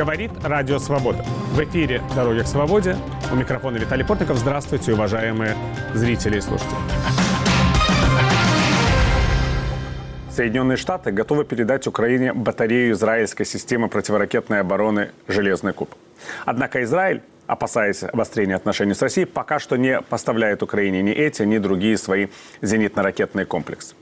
Говорит 0.00 0.30
Радио 0.42 0.78
Свобода. 0.78 1.22
В 1.52 1.62
эфире 1.62 2.00
«Дороги 2.16 2.40
к 2.40 2.46
свободе». 2.46 2.96
У 3.30 3.36
микрофона 3.36 3.76
Виталий 3.76 4.02
Портников. 4.02 4.38
Здравствуйте, 4.38 4.94
уважаемые 4.94 5.54
зрители 5.92 6.38
и 6.38 6.40
слушатели. 6.40 6.78
Соединенные 10.30 10.78
Штаты 10.78 11.10
готовы 11.10 11.44
передать 11.44 11.86
Украине 11.86 12.32
батарею 12.32 12.94
израильской 12.94 13.44
системы 13.44 13.88
противоракетной 13.88 14.60
обороны 14.60 15.10
«Железный 15.28 15.74
куб». 15.74 15.94
Однако 16.46 16.82
Израиль 16.82 17.20
опасаясь 17.46 18.04
обострения 18.04 18.54
отношений 18.54 18.94
с 18.94 19.02
Россией, 19.02 19.26
пока 19.26 19.58
что 19.58 19.76
не 19.76 20.00
поставляет 20.00 20.62
Украине 20.62 21.02
ни 21.02 21.10
эти, 21.10 21.42
ни 21.42 21.58
другие 21.58 21.98
свои 21.98 22.28
зенитно-ракетные 22.62 23.44
комплексы. 23.44 23.96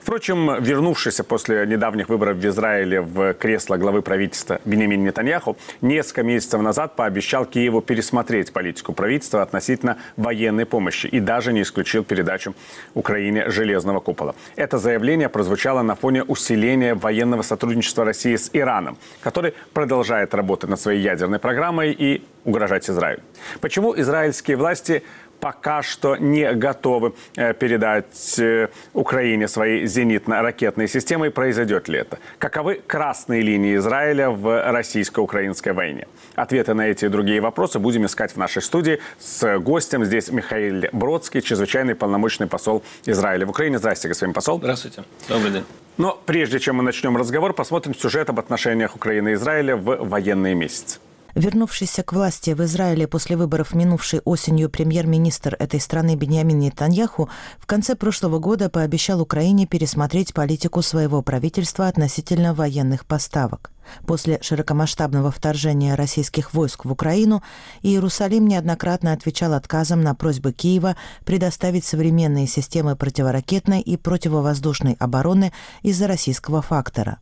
Впрочем, 0.00 0.62
вернувшийся 0.62 1.24
после 1.24 1.66
недавних 1.66 2.08
выборов 2.08 2.36
в 2.36 2.46
Израиле 2.46 3.00
в 3.00 3.34
кресло 3.34 3.76
главы 3.76 4.02
правительства 4.02 4.60
Бенемин 4.64 5.04
Нетаньяху 5.04 5.56
несколько 5.80 6.22
месяцев 6.22 6.60
назад 6.60 6.96
пообещал 6.96 7.44
Киеву 7.44 7.80
пересмотреть 7.80 8.52
политику 8.52 8.92
правительства 8.92 9.42
относительно 9.42 9.98
военной 10.16 10.66
помощи 10.66 11.06
и 11.06 11.20
даже 11.20 11.52
не 11.52 11.62
исключил 11.62 12.04
передачу 12.04 12.54
Украине 12.94 13.50
железного 13.50 14.00
купола. 14.00 14.34
Это 14.56 14.78
заявление 14.78 15.28
прозвучало 15.28 15.82
на 15.82 15.94
фоне 15.94 16.22
усиления 16.22 16.94
военного 16.94 17.42
сотрудничества 17.42 18.04
России 18.04 18.36
с 18.36 18.50
Ираном, 18.52 18.96
который 19.22 19.54
продолжает 19.72 20.34
работать 20.34 20.70
над 20.70 20.80
своей 20.80 21.00
ядерной 21.00 21.38
программой 21.38 21.92
и 21.92 22.22
угрожать 22.44 22.88
Израилю. 22.88 23.20
Почему 23.60 23.98
израильские 24.00 24.56
власти 24.56 25.02
пока 25.40 25.82
что 25.82 26.16
не 26.16 26.52
готовы 26.52 27.14
э, 27.36 27.54
передать 27.54 28.38
э, 28.38 28.68
Украине 28.92 29.48
свои 29.48 29.84
зенитно-ракетные 29.84 30.88
системы. 30.88 31.28
И 31.28 31.30
произойдет 31.30 31.88
ли 31.88 31.98
это? 31.98 32.18
Каковы 32.38 32.80
красные 32.86 33.42
линии 33.42 33.76
Израиля 33.76 34.30
в 34.30 34.70
российско-украинской 34.70 35.72
войне? 35.72 36.06
Ответы 36.34 36.74
на 36.74 36.86
эти 36.86 37.06
и 37.06 37.08
другие 37.08 37.40
вопросы 37.40 37.78
будем 37.78 38.06
искать 38.06 38.32
в 38.32 38.36
нашей 38.36 38.62
студии 38.62 39.00
с 39.18 39.58
гостем. 39.58 40.04
Здесь 40.04 40.30
Михаил 40.30 40.84
Бродский, 40.92 41.40
чрезвычайный 41.40 41.94
полномочный 41.94 42.46
посол 42.46 42.82
Израиля 43.06 43.46
в 43.46 43.50
Украине. 43.50 43.78
Здравствуйте, 43.78 44.08
господин 44.08 44.34
посол. 44.34 44.58
Здравствуйте. 44.58 45.04
Добрый 45.28 45.50
день. 45.50 45.64
Но 45.96 46.18
прежде 46.24 46.58
чем 46.58 46.76
мы 46.76 46.82
начнем 46.82 47.16
разговор, 47.16 47.52
посмотрим 47.52 47.94
сюжет 47.94 48.30
об 48.30 48.38
отношениях 48.38 48.96
Украины 48.96 49.30
и 49.30 49.34
Израиля 49.34 49.76
в 49.76 50.08
военные 50.08 50.54
месяцы. 50.54 50.98
Вернувшийся 51.34 52.02
к 52.02 52.12
власти 52.12 52.50
в 52.50 52.62
Израиле 52.64 53.06
после 53.06 53.36
выборов 53.36 53.74
минувшей 53.74 54.20
осенью 54.24 54.68
премьер-министр 54.68 55.56
этой 55.58 55.80
страны 55.80 56.16
Беньямин 56.16 56.58
Нетаньяху 56.58 57.28
в 57.58 57.66
конце 57.66 57.94
прошлого 57.94 58.38
года 58.38 58.68
пообещал 58.68 59.20
Украине 59.20 59.66
пересмотреть 59.66 60.34
политику 60.34 60.82
своего 60.82 61.22
правительства 61.22 61.88
относительно 61.88 62.54
военных 62.54 63.06
поставок. 63.06 63.70
После 64.06 64.38
широкомасштабного 64.42 65.30
вторжения 65.30 65.94
российских 65.94 66.54
войск 66.54 66.84
в 66.84 66.92
Украину 66.92 67.42
Иерусалим 67.82 68.46
неоднократно 68.46 69.12
отвечал 69.12 69.54
отказом 69.54 70.02
на 70.02 70.14
просьбы 70.14 70.52
Киева 70.52 70.96
предоставить 71.24 71.84
современные 71.84 72.46
системы 72.46 72.96
противоракетной 72.96 73.80
и 73.80 73.96
противовоздушной 73.96 74.96
обороны 74.98 75.52
из-за 75.82 76.06
российского 76.06 76.62
фактора. 76.62 77.18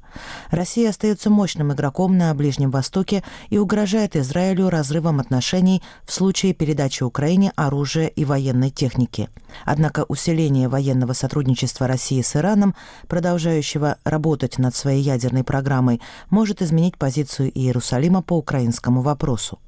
Россия 0.50 0.90
остается 0.90 1.30
мощным 1.30 1.72
игроком 1.72 2.16
на 2.16 2.32
Ближнем 2.34 2.70
Востоке 2.70 3.22
и 3.50 3.58
угрожает 3.58 4.16
Израилю 4.16 4.68
разрывом 4.68 5.20
отношений 5.20 5.82
в 6.04 6.12
случае 6.12 6.54
передачи 6.54 7.02
Украине 7.02 7.52
оружия 7.56 8.06
и 8.06 8.24
военной 8.24 8.70
техники. 8.70 9.28
Однако 9.64 10.04
усиление 10.08 10.68
военного 10.68 11.12
сотрудничества 11.12 11.86
России 11.86 12.22
с 12.22 12.36
Ираном, 12.36 12.74
продолжающего 13.06 13.96
работать 14.04 14.58
над 14.58 14.74
своей 14.74 15.02
ядерной 15.02 15.44
программой, 15.44 16.00
может 16.30 16.47
может 16.48 16.62
изменить 16.62 16.96
позицию 16.96 17.50
Иерусалима 17.54 18.22
по 18.22 18.32
украинскому 18.32 19.02
вопросу. 19.02 19.58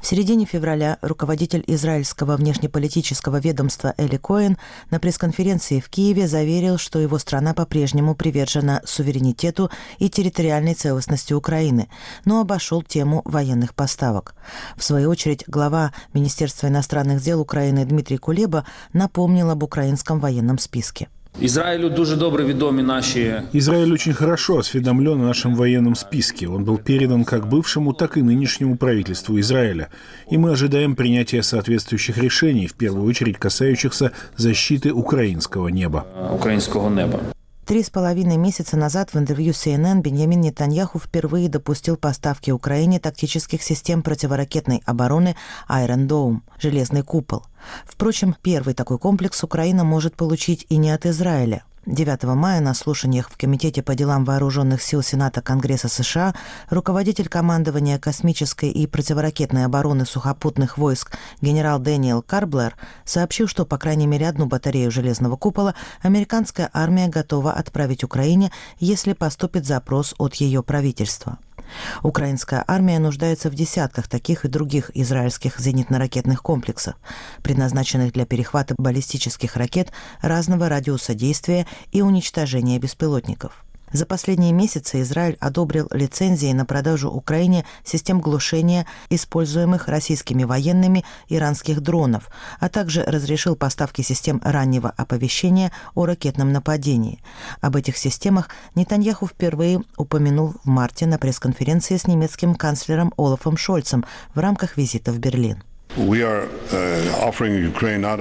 В 0.00 0.06
середине 0.06 0.46
февраля 0.46 0.96
руководитель 1.02 1.62
израильского 1.66 2.38
внешнеполитического 2.38 3.40
ведомства 3.40 3.92
Эли 3.98 4.16
Коэн 4.16 4.56
на 4.90 4.98
пресс-конференции 4.98 5.80
в 5.80 5.90
Киеве 5.90 6.26
заверил, 6.26 6.78
что 6.78 6.98
его 6.98 7.18
страна 7.18 7.52
по-прежнему 7.52 8.14
привержена 8.14 8.80
суверенитету 8.86 9.70
и 9.98 10.08
территориальной 10.08 10.72
целостности 10.72 11.34
Украины, 11.34 11.90
но 12.24 12.40
обошел 12.40 12.80
тему 12.82 13.20
военных 13.26 13.74
поставок. 13.74 14.34
В 14.78 14.82
свою 14.82 15.10
очередь, 15.10 15.44
глава 15.46 15.92
Министерства 16.14 16.68
иностранных 16.68 17.22
дел 17.22 17.42
Украины 17.42 17.84
Дмитрий 17.84 18.16
Кулеба 18.16 18.64
напомнил 18.94 19.50
об 19.50 19.62
украинском 19.62 20.20
военном 20.20 20.56
списке. 20.56 21.10
Израилю 21.41 21.89
дуже 21.89 22.15
добре 22.15 22.43
відомі 22.43 22.83
наші 22.83 23.33
Израиль 23.53 23.93
очень 23.93 24.13
хорошо 24.13 24.55
осведомлен 24.55 25.21
о 25.21 25.25
нашем 25.25 25.55
военном 25.55 25.95
списке. 25.95 26.47
Он 26.47 26.65
был 26.65 26.77
передан 26.77 27.25
как 27.25 27.49
бывшему, 27.49 27.93
так 27.93 28.17
и 28.17 28.21
нынешнему 28.21 28.77
правительству 28.77 29.39
Израиля. 29.39 29.87
И 30.31 30.37
мы 30.37 30.51
ожидаем 30.51 30.95
принятия 30.95 31.43
соответствующих 31.43 32.17
решений, 32.17 32.67
в 32.67 32.73
первую 32.73 33.05
очередь 33.09 33.37
касающихся 33.37 34.11
защиты 34.37 34.91
украинского 34.93 35.67
неба. 35.67 36.05
Украинского 36.33 36.89
неба. 36.89 37.19
Три 37.70 37.84
с 37.84 37.88
половиной 37.88 38.36
месяца 38.36 38.76
назад 38.76 39.14
в 39.14 39.16
интервью 39.16 39.52
CNN 39.52 40.00
Беньямин 40.00 40.40
Нетаньяху 40.40 40.98
впервые 40.98 41.48
допустил 41.48 41.96
поставки 41.96 42.50
Украине 42.50 42.98
тактических 42.98 43.62
систем 43.62 44.02
противоракетной 44.02 44.82
обороны 44.86 45.36
Iron 45.68 46.08
Dome– 46.08 46.40
«Железный 46.58 47.04
купол». 47.04 47.44
Впрочем, 47.84 48.34
первый 48.42 48.74
такой 48.74 48.98
комплекс 48.98 49.44
Украина 49.44 49.84
может 49.84 50.16
получить 50.16 50.66
и 50.68 50.78
не 50.78 50.90
от 50.90 51.06
Израиля. 51.06 51.62
9 51.90 52.22
мая 52.36 52.60
на 52.60 52.72
слушаниях 52.72 53.28
в 53.28 53.36
Комитете 53.36 53.82
по 53.82 53.96
делам 53.96 54.24
вооруженных 54.24 54.80
сил 54.80 55.02
Сената 55.02 55.42
Конгресса 55.42 55.88
США 55.88 56.34
руководитель 56.68 57.28
командования 57.28 57.98
космической 57.98 58.70
и 58.70 58.86
противоракетной 58.86 59.64
обороны 59.64 60.06
сухопутных 60.06 60.78
войск 60.78 61.16
генерал 61.40 61.80
Дэниел 61.80 62.22
Карблер 62.22 62.76
сообщил, 63.04 63.48
что 63.48 63.66
по 63.66 63.76
крайней 63.76 64.06
мере 64.06 64.28
одну 64.28 64.46
батарею 64.46 64.92
железного 64.92 65.36
купола 65.36 65.74
американская 66.00 66.70
армия 66.72 67.08
готова 67.08 67.54
отправить 67.54 68.04
Украине, 68.04 68.52
если 68.78 69.12
поступит 69.12 69.66
запрос 69.66 70.14
от 70.16 70.34
ее 70.34 70.62
правительства. 70.62 71.38
Украинская 72.02 72.64
армия 72.66 72.98
нуждается 72.98 73.50
в 73.50 73.54
десятках 73.54 74.08
таких 74.08 74.44
и 74.44 74.48
других 74.48 74.90
израильских 74.94 75.58
зенитно-ракетных 75.58 76.42
комплексов, 76.42 76.94
предназначенных 77.42 78.12
для 78.12 78.26
перехвата 78.26 78.74
баллистических 78.78 79.56
ракет 79.56 79.92
разного 80.20 80.68
радиуса 80.68 81.14
действия 81.14 81.66
и 81.92 82.02
уничтожения 82.02 82.78
беспилотников. 82.78 83.64
За 83.92 84.06
последние 84.06 84.52
месяцы 84.52 85.02
Израиль 85.02 85.36
одобрил 85.40 85.88
лицензии 85.90 86.52
на 86.52 86.64
продажу 86.64 87.10
Украине 87.10 87.64
систем 87.84 88.20
глушения, 88.20 88.86
используемых 89.08 89.88
российскими 89.88 90.44
военными 90.44 91.04
иранских 91.28 91.80
дронов, 91.80 92.30
а 92.60 92.68
также 92.68 93.02
разрешил 93.02 93.56
поставки 93.56 94.02
систем 94.02 94.40
раннего 94.44 94.90
оповещения 94.96 95.72
о 95.94 96.06
ракетном 96.06 96.52
нападении. 96.52 97.22
Об 97.60 97.76
этих 97.76 97.96
системах 97.96 98.48
Нетаньяху 98.74 99.26
впервые 99.26 99.82
упомянул 99.96 100.54
в 100.64 100.68
марте 100.68 101.06
на 101.06 101.18
пресс-конференции 101.18 101.96
с 101.96 102.06
немецким 102.06 102.54
канцлером 102.54 103.12
Олафом 103.16 103.56
Шольцем 103.56 104.04
в 104.34 104.38
рамках 104.38 104.76
визита 104.76 105.12
в 105.12 105.18
Берлин. 105.18 105.62
Uh, 105.96 106.46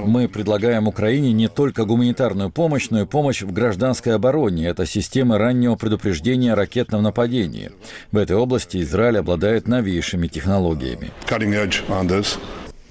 Мы 0.08 0.28
предлагаем 0.28 0.88
Украине 0.88 1.32
не 1.34 1.48
только 1.48 1.86
гуманитарную 1.86 2.50
помощь, 2.50 2.90
но 2.90 3.02
и 3.02 3.06
помощь 3.06 3.44
в 3.44 3.52
гражданской 3.52 4.16
обороне. 4.16 4.66
Это 4.68 4.88
система 4.88 5.38
раннего 5.38 5.76
предупреждения 5.76 6.54
о 6.54 6.56
ракетном 6.56 7.04
нападении. 7.04 7.72
В 8.12 8.18
этой 8.18 8.38
области 8.38 8.82
Израиль 8.82 9.20
обладает 9.20 9.68
новейшими 9.68 10.28
технологиями. 10.28 11.12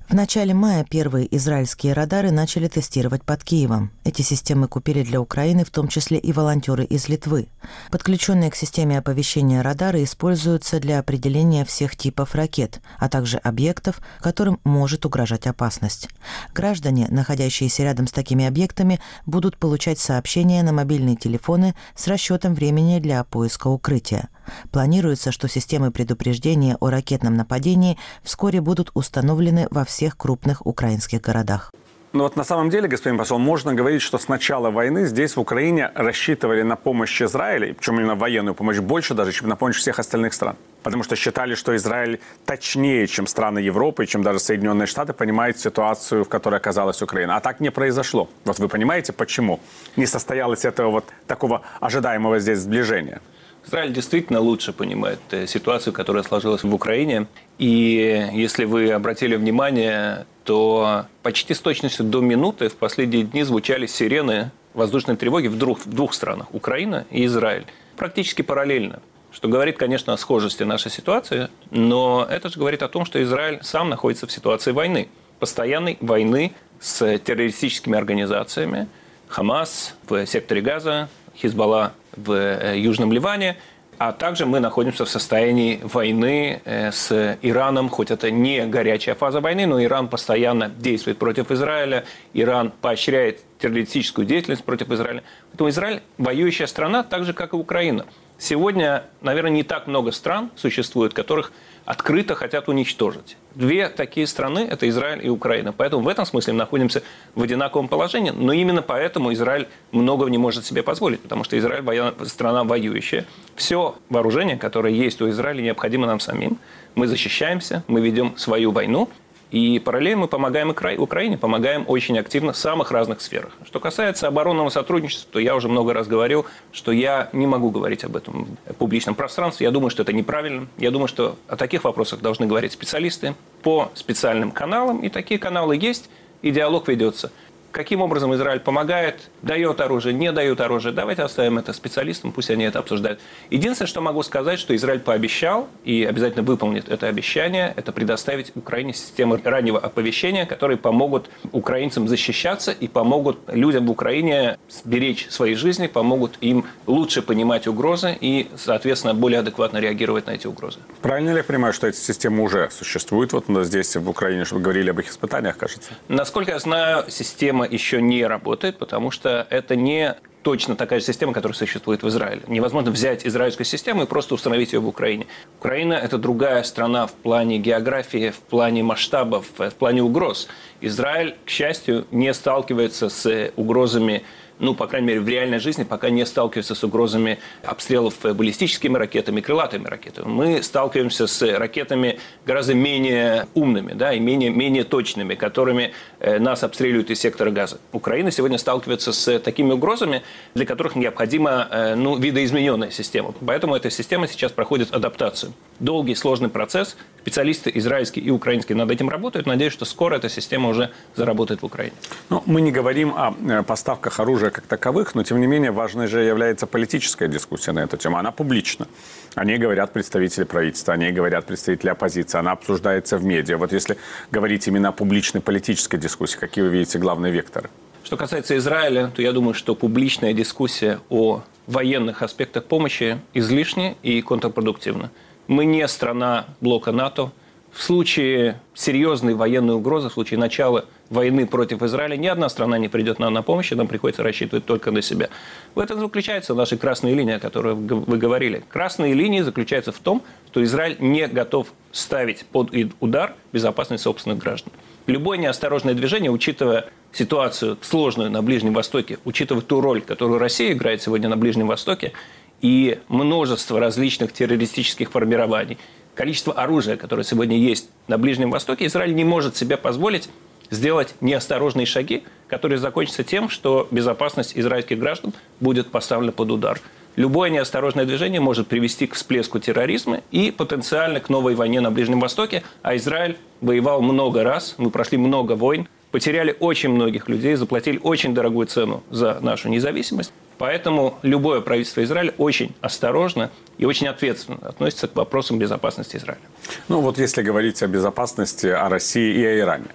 В 0.09 0.15
начале 0.15 0.55
мая 0.55 0.87
первые 0.89 1.37
израильские 1.37 1.93
радары 1.93 2.31
начали 2.31 2.67
тестировать 2.67 3.23
под 3.25 3.45
Киевом. 3.45 3.91
Эти 4.05 4.23
системы 4.23 4.67
купили 4.67 5.03
для 5.03 5.21
Украины 5.21 5.67
в 5.67 5.71
том 5.71 5.87
числе 5.87 6.17
и 6.17 6.33
волонтеры 6.33 6.85
из 6.85 7.09
Литвы. 7.09 7.49
Подключенные 7.91 8.51
к 8.51 8.57
системе 8.57 8.97
оповещения 8.97 9.63
радары 9.63 10.03
используются 10.03 10.81
для 10.81 10.99
определения 10.99 11.63
всех 11.67 11.95
типов 11.95 12.35
ракет, 12.35 12.81
а 12.99 13.11
также 13.11 13.37
объектов, 13.37 14.01
которым 14.21 14.61
может 14.65 15.05
угрожать 15.05 15.47
опасность. 15.47 16.09
Граждане, 16.55 17.07
находящиеся 17.11 17.83
рядом 17.83 18.07
с 18.07 18.13
такими 18.13 18.47
объектами, 18.47 19.01
будут 19.27 19.59
получать 19.59 19.99
сообщения 19.99 20.63
на 20.63 20.73
мобильные 20.73 21.17
телефоны 21.17 21.75
с 21.95 22.09
расчетом 22.09 22.55
времени 22.55 22.99
для 22.99 23.23
поиска 23.25 23.69
укрытия. 23.69 24.31
Планируется, 24.71 25.33
что 25.33 25.49
системы 25.49 25.91
предупреждения 25.91 26.77
о 26.81 26.91
ракетном 26.91 27.37
нападении 27.37 27.99
вскоре 28.23 28.61
будут 28.61 28.91
установлены 28.95 29.69
во 29.71 29.85
всех 29.85 30.17
крупных 30.17 30.67
украинских 30.67 31.21
городах. 31.21 31.73
Но 32.15 32.25
вот 32.25 32.37
на 32.37 32.45
самом 32.45 32.71
деле, 32.71 32.89
господин 32.89 33.19
посол, 33.19 33.39
можно 33.39 33.75
говорить, 33.75 34.01
что 34.01 34.17
с 34.17 34.29
начала 34.29 34.71
войны 34.71 35.05
здесь, 35.05 35.37
в 35.37 35.41
Украине, 35.41 35.91
рассчитывали 35.95 36.63
на 36.63 36.75
помощь 36.75 37.21
Израиля, 37.21 37.75
причем 37.75 38.01
именно 38.01 38.15
военную 38.15 38.55
помощь, 38.55 38.79
больше 38.79 39.13
даже, 39.13 39.33
чем 39.33 39.49
на 39.49 39.57
помощь 39.57 39.77
всех 39.77 39.99
остальных 39.99 40.33
стран. 40.33 40.57
Потому 40.83 41.03
что 41.03 41.17
считали, 41.17 41.55
что 41.55 41.77
Израиль 41.77 42.19
точнее, 42.47 43.07
чем 43.09 43.27
страны 43.27 43.59
Европы, 43.59 44.07
чем 44.07 44.23
даже 44.23 44.39
Соединенные 44.39 44.87
Штаты, 44.87 45.13
понимает 45.13 45.59
ситуацию, 45.59 46.25
в 46.25 46.29
которой 46.29 46.57
оказалась 46.57 47.03
Украина. 47.03 47.37
А 47.37 47.41
так 47.41 47.61
не 47.61 47.71
произошло. 47.71 48.31
Вот 48.47 48.59
вы 48.59 48.69
понимаете, 48.69 49.13
почему 49.13 49.61
не 49.97 50.07
состоялось 50.07 50.65
этого 50.65 50.91
вот 50.91 51.05
такого 51.27 51.61
ожидаемого 51.81 52.39
здесь 52.39 52.61
сближения? 52.61 53.21
Израиль 53.69 53.93
действительно 53.93 54.41
лучше 54.41 54.73
понимает 54.73 55.19
э, 55.31 55.47
ситуацию, 55.47 55.93
которая 55.93 56.23
сложилась 56.23 56.63
в 56.63 56.75
Украине. 56.75 57.27
И 57.59 58.31
если 58.33 58.65
вы 58.65 58.91
обратили 58.91 59.37
внимание, 59.37 60.27
то 60.45 61.05
почти 61.23 61.53
с 61.53 61.61
точностью 61.61 62.07
до 62.07 62.21
минуты 62.21 62.71
в 62.71 62.77
последние 62.77 63.25
дни 63.25 63.43
звучали 63.43 63.87
сирены 63.87 64.51
воздушной 64.73 65.17
тревоги 65.17 65.49
в 65.49 65.59
двух, 65.59 65.81
в 65.81 65.91
двух 65.91 66.15
странах– 66.15 66.47
Украина 66.55 67.05
и 67.11 67.27
Израиль. 67.27 67.67
Практически 67.97 68.41
параллельно. 68.41 69.01
Что 69.33 69.49
говорит, 69.49 69.77
конечно, 69.77 70.15
о 70.15 70.17
схожести 70.17 70.63
нашей 70.63 70.91
ситуации, 70.91 71.49
но 71.71 72.27
это 72.29 72.49
же 72.49 72.59
говорит 72.59 72.83
о 72.83 72.89
том, 72.89 73.05
что 73.05 73.23
Израиль 73.23 73.59
сам 73.63 73.91
находится 73.91 74.27
в 74.27 74.33
ситуации 74.33 74.73
войны. 74.73 75.09
Постоянной 75.41 75.99
войны 76.01 76.53
с 76.81 77.19
террористическими 77.19 77.99
организациями. 77.99 78.89
Хамас 79.27 79.95
в 80.09 80.25
секторе 80.25 80.63
Газа, 80.63 81.11
Хизбалла 81.37 81.93
в 82.17 82.33
э, 82.33 82.79
Южном 82.79 83.13
Ливане– 83.13 83.57
а 83.99 84.13
также 84.13 84.47
мы 84.47 84.61
находимся 84.61 85.05
в 85.05 85.11
состоянии 85.11 85.81
войны 85.83 86.63
э, 86.65 86.93
с 86.93 87.37
Ираном, 87.43 87.89
хоть 87.89 88.13
это 88.13 88.31
не 88.31 88.65
горячая 88.65 89.17
фаза 89.17 89.41
войны, 89.41 89.67
но 89.67 89.83
Иран 89.83 90.07
постоянно 90.09 90.69
действует 90.69 91.19
против 91.19 91.51
Израиля, 91.51 92.05
Иран 92.33 92.71
поощряет 92.81 93.41
террористическую 93.59 94.25
деятельность 94.25 94.63
против 94.63 94.93
Израиля. 94.93 95.25
Поэтому 95.51 95.71
Израиль 95.71 96.03
воюющая 96.17 96.69
страна, 96.69 97.03
так 97.03 97.25
же, 97.25 97.33
как 97.33 97.55
и 97.55 97.57
Украина. 97.57 98.07
Сегодня, 98.39 99.03
наверное, 99.21 99.51
не 99.51 99.65
так 99.65 99.89
много 99.89 100.13
стран 100.13 100.53
существует, 100.55 101.13
которых 101.13 101.51
открыто 101.85 102.37
хотят 102.37 102.69
уничтожить. 102.69 103.37
Две 103.59 103.89
такие 103.89 104.29
страны– 104.29 104.61
это 104.71 104.89
Израиль 104.89 105.27
и 105.27 105.29
Украина. 105.29 105.73
Поэтому 105.73 106.05
в 106.05 106.07
этом 106.07 106.25
смысле 106.25 106.53
мы 106.53 106.61
находимся 106.61 107.03
в 107.35 107.43
одинаковом 107.43 107.89
положении. 107.89 108.31
Но 108.31 108.53
именно 108.53 108.83
поэтому 108.83 109.33
Израиль 109.33 109.67
многого 109.91 110.31
не 110.31 110.39
может 110.39 110.65
себе 110.65 110.85
позволить, 110.85 111.19
потому 111.19 111.43
что 111.43 111.59
Израиль– 111.59 111.83
страна 112.27 112.63
воюющая. 112.63 113.27
Все 113.57 113.97
вооружение, 114.11 114.57
которое 114.57 114.95
есть 114.95 115.21
у 115.21 115.29
Израиля, 115.29 115.61
необходимо 115.61 116.07
нам 116.07 116.21
самим. 116.21 116.59
Мы 116.95 117.09
защищаемся, 117.09 117.83
мы 117.89 118.01
ведем 118.01 118.37
свою 118.37 118.71
войну, 118.71 119.09
и 119.51 119.79
параллельно 119.79 120.23
мы 120.23 120.29
помогаем 120.29 120.71
Украине, 120.71 121.39
помогаем 121.39 121.85
очень 121.87 122.19
активно 122.19 122.53
в 122.53 122.57
самых 122.57 122.91
разных 122.91 123.21
сферах. 123.21 123.53
Что 123.65 123.81
касается 123.81 124.29
оборонного 124.29 124.69
сотрудничества, 124.69 125.33
то 125.33 125.39
я 125.39 125.57
уже 125.57 125.69
много 125.69 125.95
раз 125.95 126.07
говорил, 126.07 126.45
что 126.73 126.93
я 126.93 127.31
не 127.33 127.47
могу 127.47 127.71
говорить 127.71 128.05
об 128.05 128.17
этом 128.17 128.59
в 128.67 128.75
публичном 128.75 129.15
пространстве. 129.15 129.65
Я 129.65 129.71
думаю, 129.71 129.91
что 129.91 130.03
это 130.03 130.13
неправильно. 130.13 130.67
Я 130.77 130.91
думаю, 130.91 131.09
что 131.09 131.37
о 131.49 131.57
таких 131.57 131.85
вопросах 131.85 132.21
должны 132.21 132.47
говорить 132.47 132.73
специалисты 132.73 133.35
по 133.63 133.91
специальным 133.95 134.51
каналам. 134.51 135.01
И 135.01 135.09
такие 135.09 135.41
каналы 135.41 135.77
есть, 135.77 136.11
и 136.43 136.51
диалог 136.51 136.89
ведется. 136.89 137.33
Каким 137.71 138.01
образом 138.01 138.35
Израиль 138.35 138.61
помогает, 138.61 139.31
дает 139.43 139.81
оружие, 139.81 140.15
не 140.15 140.33
дает 140.33 140.61
оружие. 140.61 140.93
Давайте 140.93 141.23
оставим 141.23 141.59
это 141.59 141.73
специалистам, 141.73 142.33
пусть 142.33 142.51
они 142.51 142.65
это 142.65 142.79
обсуждают. 142.79 143.21
Единственное, 143.51 143.89
что 143.89 144.01
могу 144.01 144.23
сказать, 144.23 144.59
что 144.59 144.75
Израиль 144.75 145.01
пообещал 145.01 145.69
и 145.85 146.05
обязательно 146.05 146.43
выполнит 146.43 146.89
это 146.89 147.07
обещание, 147.09 147.75
это 147.77 147.93
предоставить 147.93 148.53
Украине 148.57 148.95
системы 148.95 149.41
раннего 149.45 149.79
оповещения, 149.79 150.47
которые 150.47 150.79
помогут 150.79 151.29
украинцам 151.53 152.09
защищаться 152.09 152.73
и 152.73 152.89
помогут 152.89 153.39
людям 153.49 153.87
в 153.87 153.91
Украине 153.91 154.59
сберечь 154.69 155.29
свои 155.31 155.55
жизни, 155.55 155.87
помогут 155.87 156.39
им 156.41 156.65
лучше 156.87 157.23
понимать 157.23 157.67
угрозы 157.67 158.17
и, 158.21 158.49
соответственно, 158.57 159.15
более 159.15 159.41
адекватно 159.41 159.79
реагировать 159.79 160.27
на 160.27 160.33
эти 160.33 160.47
угрозы. 160.47 160.79
Правильно 161.03 161.31
ли 161.31 161.39
я 161.39 161.45
понимаю, 161.45 161.73
что 161.73 161.87
эти 161.87 161.97
системы 161.97 162.43
уже 162.43 162.71
существуют 162.71 163.33
вот 163.33 163.45
здесь, 163.65 163.97
в 163.97 164.09
Украине, 164.09 164.45
чтобы 164.45 164.63
говорили 164.63 164.91
об 164.91 165.01
их 165.01 165.11
испытаниях, 165.11 165.57
кажется? 165.57 165.91
Насколько 166.09 166.53
я 166.53 166.59
знаю, 166.59 167.05
система 167.09 167.58
система 167.59 167.67
еще 167.67 168.03
не 168.03 168.25
работает, 168.25 168.79
потому 168.79 169.11
что 169.11 169.47
это 169.51 169.77
не 169.77 170.15
точно 170.43 170.77
такая 170.77 171.01
же 171.01 171.07
система, 171.07 171.33
которая 171.33 171.57
существует 171.57 172.03
в 172.03 172.09
Израиле. 172.09 172.43
Невозможно 172.47 172.91
взять 172.91 173.27
израильскую 173.27 173.67
систему 173.67 174.03
и 174.03 174.07
просто 174.07 174.35
установить 174.35 174.73
ее 174.73 174.81
в 174.81 174.89
Украине. 174.89 175.27
Украина– 175.59 175.95
это 176.05 176.17
другая 176.17 176.63
страна 176.63 177.07
в 177.07 177.13
плане 177.13 177.59
географии, 177.59 178.31
в 178.31 178.39
плане 178.39 178.83
масштабов, 178.83 179.47
в 179.59 179.71
плане 179.71 180.03
угроз. 180.03 180.49
Израиль, 180.81 181.35
к 181.45 181.51
счастью, 181.51 182.07
не 182.13 182.33
сталкивается 182.33 183.09
с 183.09 183.51
угрозами 183.57 184.23
ну, 184.59 184.75
по 184.75 184.87
крайней 184.87 185.09
мере, 185.09 185.21
в 185.21 185.29
реальной 185.29 185.59
жизни 185.59 185.85
пока 185.85 186.11
не 186.11 186.25
сталкиваются 186.27 186.75
с 186.75 186.85
угрозами 186.85 187.39
обстрелов 187.63 188.15
баллистическими 188.23 188.97
ракетами, 188.97 189.41
крылатыми 189.41 189.87
ракетами. 189.87 190.27
Мы 190.27 190.63
сталкиваемся 190.63 191.27
с 191.27 191.43
ракетами 191.57 192.19
гораздо 192.47 192.75
менее 192.75 193.47
умными 193.55 193.93
да, 193.93 194.13
и 194.13 194.21
менее, 194.21 194.51
менее 194.51 194.85
точными, 194.85 195.35
которыми 195.35 195.93
э, 196.21 196.39
нас 196.39 196.63
обстреливают 196.63 197.11
из 197.11 197.21
сектора 197.21 197.51
газа. 197.51 197.79
Украина 197.93 198.31
сегодня 198.31 198.59
сталкивается 198.59 199.13
с 199.13 199.39
такими 199.39 199.73
угрозами, 199.73 200.23
для 200.55 200.67
которых 200.67 200.97
необходима 200.97 201.69
э, 201.71 201.95
ну, 201.95 202.17
видоизмененная 202.17 202.91
система. 202.91 203.35
Поэтому 203.47 203.75
эта 203.75 203.91
система 203.91 204.29
сейчас 204.29 204.53
проходит 204.53 204.93
адаптацию. 204.93 205.53
Долгий, 205.81 206.15
сложный 206.15 206.49
процесс. 206.49 206.97
Специалисты 207.21 207.71
израильские 207.75 208.25
и 208.25 208.31
украинские 208.31 208.77
над 208.77 208.91
этим 208.91 209.09
работают. 209.09 209.47
Надеюсь, 209.47 209.73
что 209.73 209.85
скоро 209.85 210.17
эта 210.17 210.29
система 210.29 210.69
уже 210.69 210.91
заработает 211.15 211.63
в 211.63 211.67
Украине. 211.67 211.95
Ну, 212.31 212.43
мы 212.47 212.61
не 212.61 212.73
говорим 212.73 213.13
о 213.15 213.35
э, 213.49 213.63
поставках 213.63 214.19
оружия 214.19 214.48
оружия 214.49 214.51
как 214.51 214.67
таковых, 214.67 215.15
но 215.15 215.23
тем 215.23 215.41
не 215.41 215.47
менее 215.47 215.71
важной 215.71 216.07
же 216.07 216.21
является 216.21 216.67
политическая 216.67 217.29
дискуссия 217.29 217.73
на 217.73 217.81
эту 217.81 217.97
тему. 217.97 218.17
Она 218.17 218.33
публична. 218.33 218.87
О 219.35 219.45
ней 219.45 219.59
говорят 219.59 219.93
представители 219.93 220.45
правительства, 220.45 220.95
о 220.95 220.97
ней 220.97 221.13
говорят 221.13 221.47
представители 221.47 221.91
оппозиции, 221.91 222.39
она 222.39 222.53
обсуждается 222.53 223.19
в 223.19 223.25
медиа. 223.25 223.57
Вот 223.57 223.73
если 223.73 223.97
говорить 224.33 224.69
именно 224.69 224.89
о 224.89 224.93
публичной 224.93 225.41
политической 225.41 225.99
дискуссии, 225.99 226.39
какие 226.39 226.65
вы 226.65 226.71
видите 226.71 226.99
главные 226.99 227.33
векторы? 227.33 227.69
Что 228.05 228.17
касается 228.17 228.57
Израиля, 228.57 229.11
то 229.15 229.23
я 229.23 229.33
думаю, 229.33 229.55
что 229.55 229.75
публичная 229.75 230.33
дискуссия 230.33 230.99
о 231.11 231.43
военных 231.67 232.23
аспектах 232.23 232.65
помощи 232.65 233.19
излишне 233.35 233.97
и 234.03 234.23
контрпродуктивна. 234.23 235.11
Мы 235.47 235.67
не 235.67 235.87
страна 235.89 236.47
блока 236.61 236.93
НАТО. 236.93 237.31
В 237.73 237.83
случае 237.83 238.55
серьезной 238.75 239.35
военной 239.35 239.75
угрозы, 239.75 240.09
в 240.09 240.13
случае 240.13 240.41
начала 240.41 240.87
войны 241.11 241.47
против 241.47 241.83
Израиля 241.83 242.17
ни 242.17 242.27
одна 242.27 242.49
страна 242.49 242.79
не 242.79 242.89
придет 242.89 243.19
нам 243.19 243.33
на 243.33 243.43
помощь, 243.43 243.73
и 243.73 243.75
нам 243.75 243.87
приходится 243.87 244.23
рассчитывать 244.23 244.65
только 244.65 244.91
на 244.91 245.03
себя. 245.03 245.29
В 245.75 245.81
этом 245.81 246.01
заключается 246.01 246.55
наша 246.55 246.77
красная 246.77 247.15
линия, 247.15 247.37
о 247.37 247.41
которой 247.41 247.75
вы 247.75 248.19
говорили. 248.19 248.63
Красные 248.69 249.15
линии 249.15 249.41
заключаются 249.41 249.93
в 249.93 249.99
том, 249.99 250.23
что 250.51 250.63
Израиль 250.63 250.97
не 251.01 251.27
готов 251.27 251.69
ставить 251.93 252.45
под 252.47 252.73
удар 253.01 253.35
безопасность 253.53 254.05
собственных 254.05 254.39
граждан. 254.39 254.73
Любое 255.07 255.39
неосторожное 255.39 255.95
движение, 255.95 256.31
учитывая 256.31 256.91
ситуацию 257.13 257.79
сложную 257.81 258.31
на 258.31 258.43
Ближнем 258.43 258.75
Востоке, 258.75 259.19
учитывая 259.25 259.63
ту 259.63 259.81
роль, 259.81 260.03
которую 260.03 260.39
Россия 260.39 260.73
играет 260.73 261.01
сегодня 261.01 261.29
на 261.29 261.37
Ближнем 261.37 261.67
Востоке, 261.67 262.13
и 262.61 262.99
множество 263.09 263.79
различных 263.79 264.33
террористических 264.33 265.11
формирований, 265.11 265.79
количество 266.15 266.53
оружия, 266.53 266.97
которое 266.97 267.23
сегодня 267.23 267.57
есть 267.57 267.89
на 268.09 268.19
Ближнем 268.19 268.51
Востоке, 268.51 268.87
Израиль 268.87 269.15
не 269.15 269.25
может 269.25 269.57
себе 269.57 269.77
позволить 269.77 270.29
сделать 270.71 271.15
неосторожные 271.21 271.87
шаги, 271.87 272.25
которые 272.49 272.79
закончатся 272.79 273.25
тем, 273.25 273.49
что 273.49 273.87
безопасность 273.91 274.53
израильских 274.57 274.99
граждан 274.99 275.33
будет 275.61 275.91
поставлена 275.91 276.33
под 276.33 276.51
удар. 276.51 276.81
Любое 277.17 277.51
неосторожное 277.51 278.05
движение 278.05 278.41
может 278.41 278.69
привести 278.69 279.09
к 279.09 279.15
всплеску 279.15 279.59
терроризма 279.59 280.21
и 280.31 280.53
потенциально 280.53 281.19
к 281.19 281.29
новой 281.29 281.57
войне 281.57 281.81
на 281.81 281.91
Ближнем 281.91 282.21
Востоке. 282.21 282.63
А 282.83 282.95
Израиль 282.97 283.37
воевал 283.61 284.03
много 284.03 284.45
раз, 284.45 284.77
мы 284.79 284.91
прошли 284.91 285.19
много 285.19 285.55
войн, 285.55 285.89
потеряли 286.13 286.57
очень 286.61 286.91
многих 286.91 287.29
людей, 287.29 287.57
заплатили 287.57 287.99
очень 288.03 288.35
дорогую 288.35 288.69
цену 288.69 289.03
за 289.11 289.39
нашу 289.41 289.69
независимость. 289.69 290.33
Поэтому 290.59 291.19
любое 291.23 291.61
правительство 291.61 292.03
Израиля 292.05 292.35
очень 292.39 292.75
осторожно 292.81 293.51
и 293.79 293.85
очень 293.85 294.09
ответственно 294.09 294.59
относится 294.63 295.09
к 295.09 295.15
вопросам 295.17 295.59
безопасности 295.59 296.17
Израиля. 296.17 296.41
Ну 296.89 297.01
вот 297.01 297.19
если 297.19 297.43
говорить 297.43 297.83
о 297.83 297.87
безопасности, 297.87 298.67
о 298.67 298.89
России 298.89 299.35
и 299.35 299.45
о 299.45 299.59
Иране. 299.59 299.87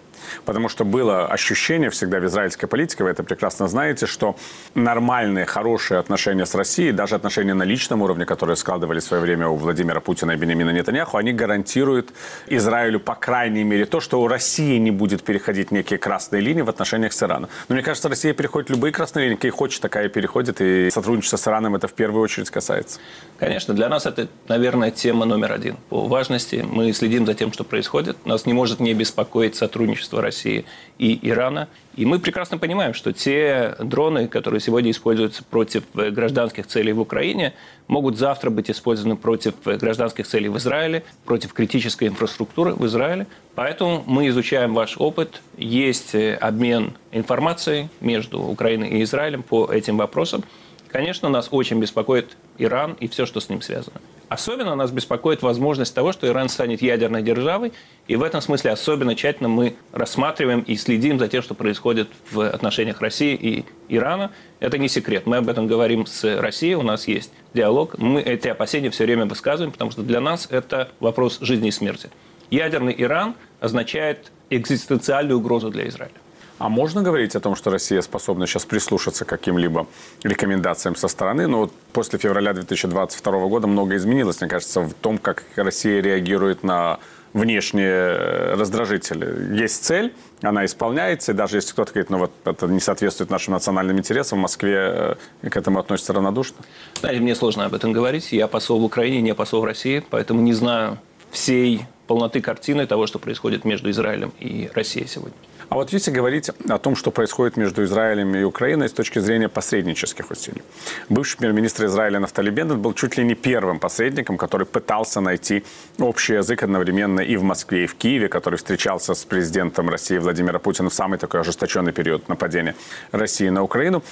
Потому 0.45 0.69
что 0.69 0.85
было 0.85 1.27
ощущение 1.27 1.89
всегда 1.89 2.19
в 2.19 2.25
израильской 2.25 2.67
политике, 2.67 3.03
вы 3.03 3.09
это 3.09 3.23
прекрасно 3.23 3.67
знаете, 3.67 4.05
что 4.05 4.35
нормальные, 4.75 5.45
хорошие 5.45 5.99
отношения 5.99 6.45
с 6.45 6.55
Россией, 6.55 6.91
даже 6.91 7.15
отношения 7.15 7.53
на 7.53 7.63
личном 7.63 8.01
уровне, 8.01 8.25
которые 8.25 8.55
складывались 8.55 9.03
в 9.03 9.07
свое 9.07 9.21
время 9.21 9.47
у 9.47 9.55
Владимира 9.55 9.99
Путина 9.99 10.31
и 10.31 10.35
Бенемина 10.35 10.71
Нетаньяху, 10.71 11.17
они 11.17 11.33
гарантируют 11.33 12.13
Израилю, 12.47 12.99
по 12.99 13.15
крайней 13.15 13.63
мере, 13.63 13.85
то, 13.85 13.99
что 13.99 14.21
у 14.21 14.27
России 14.27 14.77
не 14.77 14.91
будет 14.91 15.23
переходить 15.23 15.71
некие 15.71 15.99
красные 15.99 16.41
линии 16.41 16.61
в 16.61 16.69
отношениях 16.69 17.13
с 17.13 17.23
Ираном. 17.23 17.49
Но 17.69 17.75
мне 17.75 17.83
кажется, 17.83 18.09
Россия 18.09 18.33
переходит 18.33 18.69
любые 18.69 18.91
красные 18.91 19.25
линии, 19.25 19.35
какие 19.35 19.51
хочет, 19.51 19.81
такая 19.81 20.05
и 20.05 20.09
переходит, 20.09 20.61
и 20.61 20.89
сотрудничество 20.89 21.37
с 21.37 21.47
Ираном 21.47 21.75
это 21.75 21.87
в 21.87 21.93
первую 21.93 22.23
очередь 22.23 22.49
касается. 22.49 22.99
Конечно, 23.39 23.73
для 23.73 23.89
нас 23.89 24.05
это, 24.05 24.27
наверное, 24.47 24.91
тема 24.91 25.25
номер 25.25 25.51
один 25.51 25.77
по 25.89 26.07
важности. 26.07 26.65
Мы 26.69 26.93
следим 26.93 27.25
за 27.25 27.33
тем, 27.33 27.51
что 27.51 27.63
происходит. 27.63 28.25
Нас 28.25 28.45
не 28.45 28.53
может 28.53 28.79
не 28.79 28.93
беспокоить 28.93 29.55
сотрудничество 29.55 30.12
России 30.21 30.65
и 30.97 31.19
Ирана. 31.21 31.67
И 31.95 32.05
мы 32.05 32.19
прекрасно 32.19 32.57
понимаем, 32.57 32.93
что 32.93 33.13
те 33.13 33.75
дроны, 33.79 34.27
которые 34.27 34.59
сегодня 34.59 34.91
используются 34.91 35.43
против 35.43 35.83
э, 35.95 36.09
гражданских 36.09 36.67
целей 36.67 36.91
в 36.93 36.99
Украине, 36.99 37.53
могут 37.87 38.17
завтра 38.17 38.49
быть 38.49 38.71
использованы 38.71 39.15
против 39.15 39.53
э, 39.65 39.77
гражданских 39.77 40.25
целей 40.27 40.49
в 40.49 40.57
Израиле, 40.57 41.03
против 41.25 41.53
критической 41.53 42.07
инфраструктуры 42.07 42.73
в 42.73 42.85
Израиле. 42.85 43.27
Поэтому 43.55 44.03
мы 44.07 44.27
изучаем 44.29 44.73
ваш 44.73 44.97
опыт. 44.97 45.41
Есть 45.57 46.15
э, 46.15 46.35
обмен 46.35 46.93
информацией 47.11 47.89
между 48.01 48.41
Украиной 48.41 48.89
и 48.89 49.03
Израилем 49.03 49.43
по 49.43 49.71
этим 49.71 49.97
вопросам. 49.97 50.43
Конечно, 50.87 51.29
нас 51.29 51.49
очень 51.51 51.79
беспокоит 51.79 52.37
Иран 52.57 52.93
и 52.99 53.07
все, 53.07 53.25
что 53.25 53.39
с 53.39 53.49
ним 53.49 53.61
связано. 53.61 53.99
Особенно 54.29 54.75
нас 54.75 54.91
беспокоит 54.91 55.41
возможность 55.41 55.93
того, 55.93 56.11
что 56.11 56.27
Иран 56.27 56.49
станет 56.49 56.81
ядерной 56.81 57.21
державой, 57.21 57.73
и 58.07 58.15
в 58.15 58.23
этом 58.23 58.41
смысле 58.41 58.71
особенно 58.71 59.15
тщательно 59.15 59.49
мы 59.49 59.75
рассматриваем 59.91 60.61
и 60.61 60.75
следим 60.75 61.19
за 61.19 61.27
тем, 61.27 61.43
что 61.43 61.53
происходит 61.53 62.09
в 62.31 62.41
отношениях 62.41 63.01
России 63.01 63.35
и 63.35 63.65
Ирана. 63.89 64.31
Это 64.59 64.77
не 64.77 64.87
секрет. 64.87 65.25
Мы 65.25 65.37
об 65.37 65.49
этом 65.49 65.67
говорим 65.67 66.05
с 66.05 66.39
Россией, 66.39 66.75
у 66.75 66.83
нас 66.83 67.07
есть 67.07 67.31
диалог. 67.53 67.97
Мы 67.97 68.21
эти 68.21 68.47
опасения 68.47 68.89
все 68.89 69.05
время 69.05 69.25
высказываем, 69.25 69.71
потому 69.71 69.91
что 69.91 70.01
для 70.01 70.19
нас 70.19 70.47
это 70.49 70.89
вопрос 70.99 71.39
жизни 71.41 71.67
и 71.67 71.71
смерти. 71.71 72.09
Ядерный 72.49 72.95
Иран 72.97 73.35
означает 73.59 74.31
экзистенциальную 74.49 75.39
угрозу 75.39 75.69
для 75.69 75.87
Израиля. 75.87 76.13
А 76.59 76.69
можно 76.69 77.01
говорить 77.01 77.35
о 77.35 77.39
том, 77.39 77.55
что 77.55 77.71
Россия 77.71 78.01
способна 78.01 78.47
сейчас 78.47 78.65
прислушаться 78.65 79.25
к 79.25 79.29
каким-либо 79.29 79.87
рекомендациям 80.23 80.95
со 80.95 81.07
стороны? 81.07 81.47
Но 81.47 81.59
вот 81.59 81.73
после 81.91 82.19
февраля 82.19 82.53
2022 82.53 83.47
года 83.47 83.67
многое 83.67 83.97
изменилось, 83.97 84.39
мне 84.41 84.49
кажется, 84.49 84.81
в 84.81 84.93
том, 84.93 85.17
как 85.17 85.43
Россия 85.55 86.01
реагирует 86.01 86.63
на 86.63 86.99
внешние 87.33 87.89
э, 87.89 88.53
раздражители. 88.55 89.59
Есть 89.59 89.83
цель, 89.83 90.13
она 90.41 90.65
исполняется, 90.65 91.31
и 91.31 91.35
даже 91.35 91.57
если 91.57 91.73
кто-то 91.73 91.91
говорит, 91.91 92.09
ну 92.11 92.19
вот 92.19 92.31
это 92.45 92.67
не 92.67 92.79
соответствует 92.79 93.31
нашим 93.31 93.53
национальным 93.53 93.97
интересам, 93.97 94.39
в 94.39 94.41
Москве 94.43 95.17
э, 95.41 95.49
к 95.49 95.57
этому 95.57 95.79
относятся 95.79 96.13
равнодушно? 96.13 96.57
Знаете, 96.99 97.21
мне 97.21 97.35
сложно 97.35 97.65
об 97.65 97.73
этом 97.73 97.91
говорить. 97.91 98.31
Я 98.31 98.47
посол 98.47 98.79
в 98.79 98.83
Украине, 98.83 99.21
не 99.21 99.33
посол 99.33 99.61
в 99.61 99.65
России, 99.65 100.03
поэтому 100.09 100.41
не 100.41 100.53
знаю 100.53 100.99
всей 101.31 101.81
полноты 102.05 102.41
картины 102.41 102.85
того, 102.85 103.07
что 103.07 103.17
происходит 103.17 103.65
между 103.65 103.89
Израилем 103.89 104.31
и 104.39 104.69
Россией 104.73 105.07
сегодня. 105.07 105.37
А 105.69 105.75
вот 105.75 105.93
если 105.93 106.11
говорить 106.11 106.49
о 106.69 106.77
том, 106.77 106.95
что 106.95 107.11
происходит 107.11 107.57
между 107.57 107.83
Израилем 107.83 108.35
и 108.35 108.43
Украиной 108.43 108.89
с 108.89 108.93
точки 108.93 109.19
зрения 109.19 109.49
посреднических 109.49 110.31
усилий. 110.31 110.61
Бывший 111.09 111.37
премьер-министр 111.37 111.85
Израиля 111.85 112.19
Нафтали 112.19 112.49
Беннет 112.49 112.77
был 112.77 112.93
чуть 112.93 113.17
ли 113.17 113.23
не 113.23 113.35
первым 113.35 113.79
посредником, 113.79 114.37
который 114.37 114.65
пытался 114.65 115.21
найти 115.21 115.63
общий 115.99 116.33
язык 116.33 116.63
одновременно 116.63 117.21
и 117.21 117.35
в 117.37 117.43
Москве, 117.43 117.83
и 117.83 117.87
в 117.87 117.95
Киеве, 117.95 118.27
который 118.27 118.55
встречался 118.55 119.13
с 119.13 119.25
президентом 119.25 119.89
России 119.89 120.17
Владимиром 120.17 120.59
Путиным 120.59 120.89
в 120.89 120.93
самый 120.93 121.19
такой 121.19 121.41
ожесточенный 121.41 121.91
период 121.91 122.29
нападения 122.29 122.75
России 123.11 123.49
на 123.49 123.63
Украину. 123.63 124.03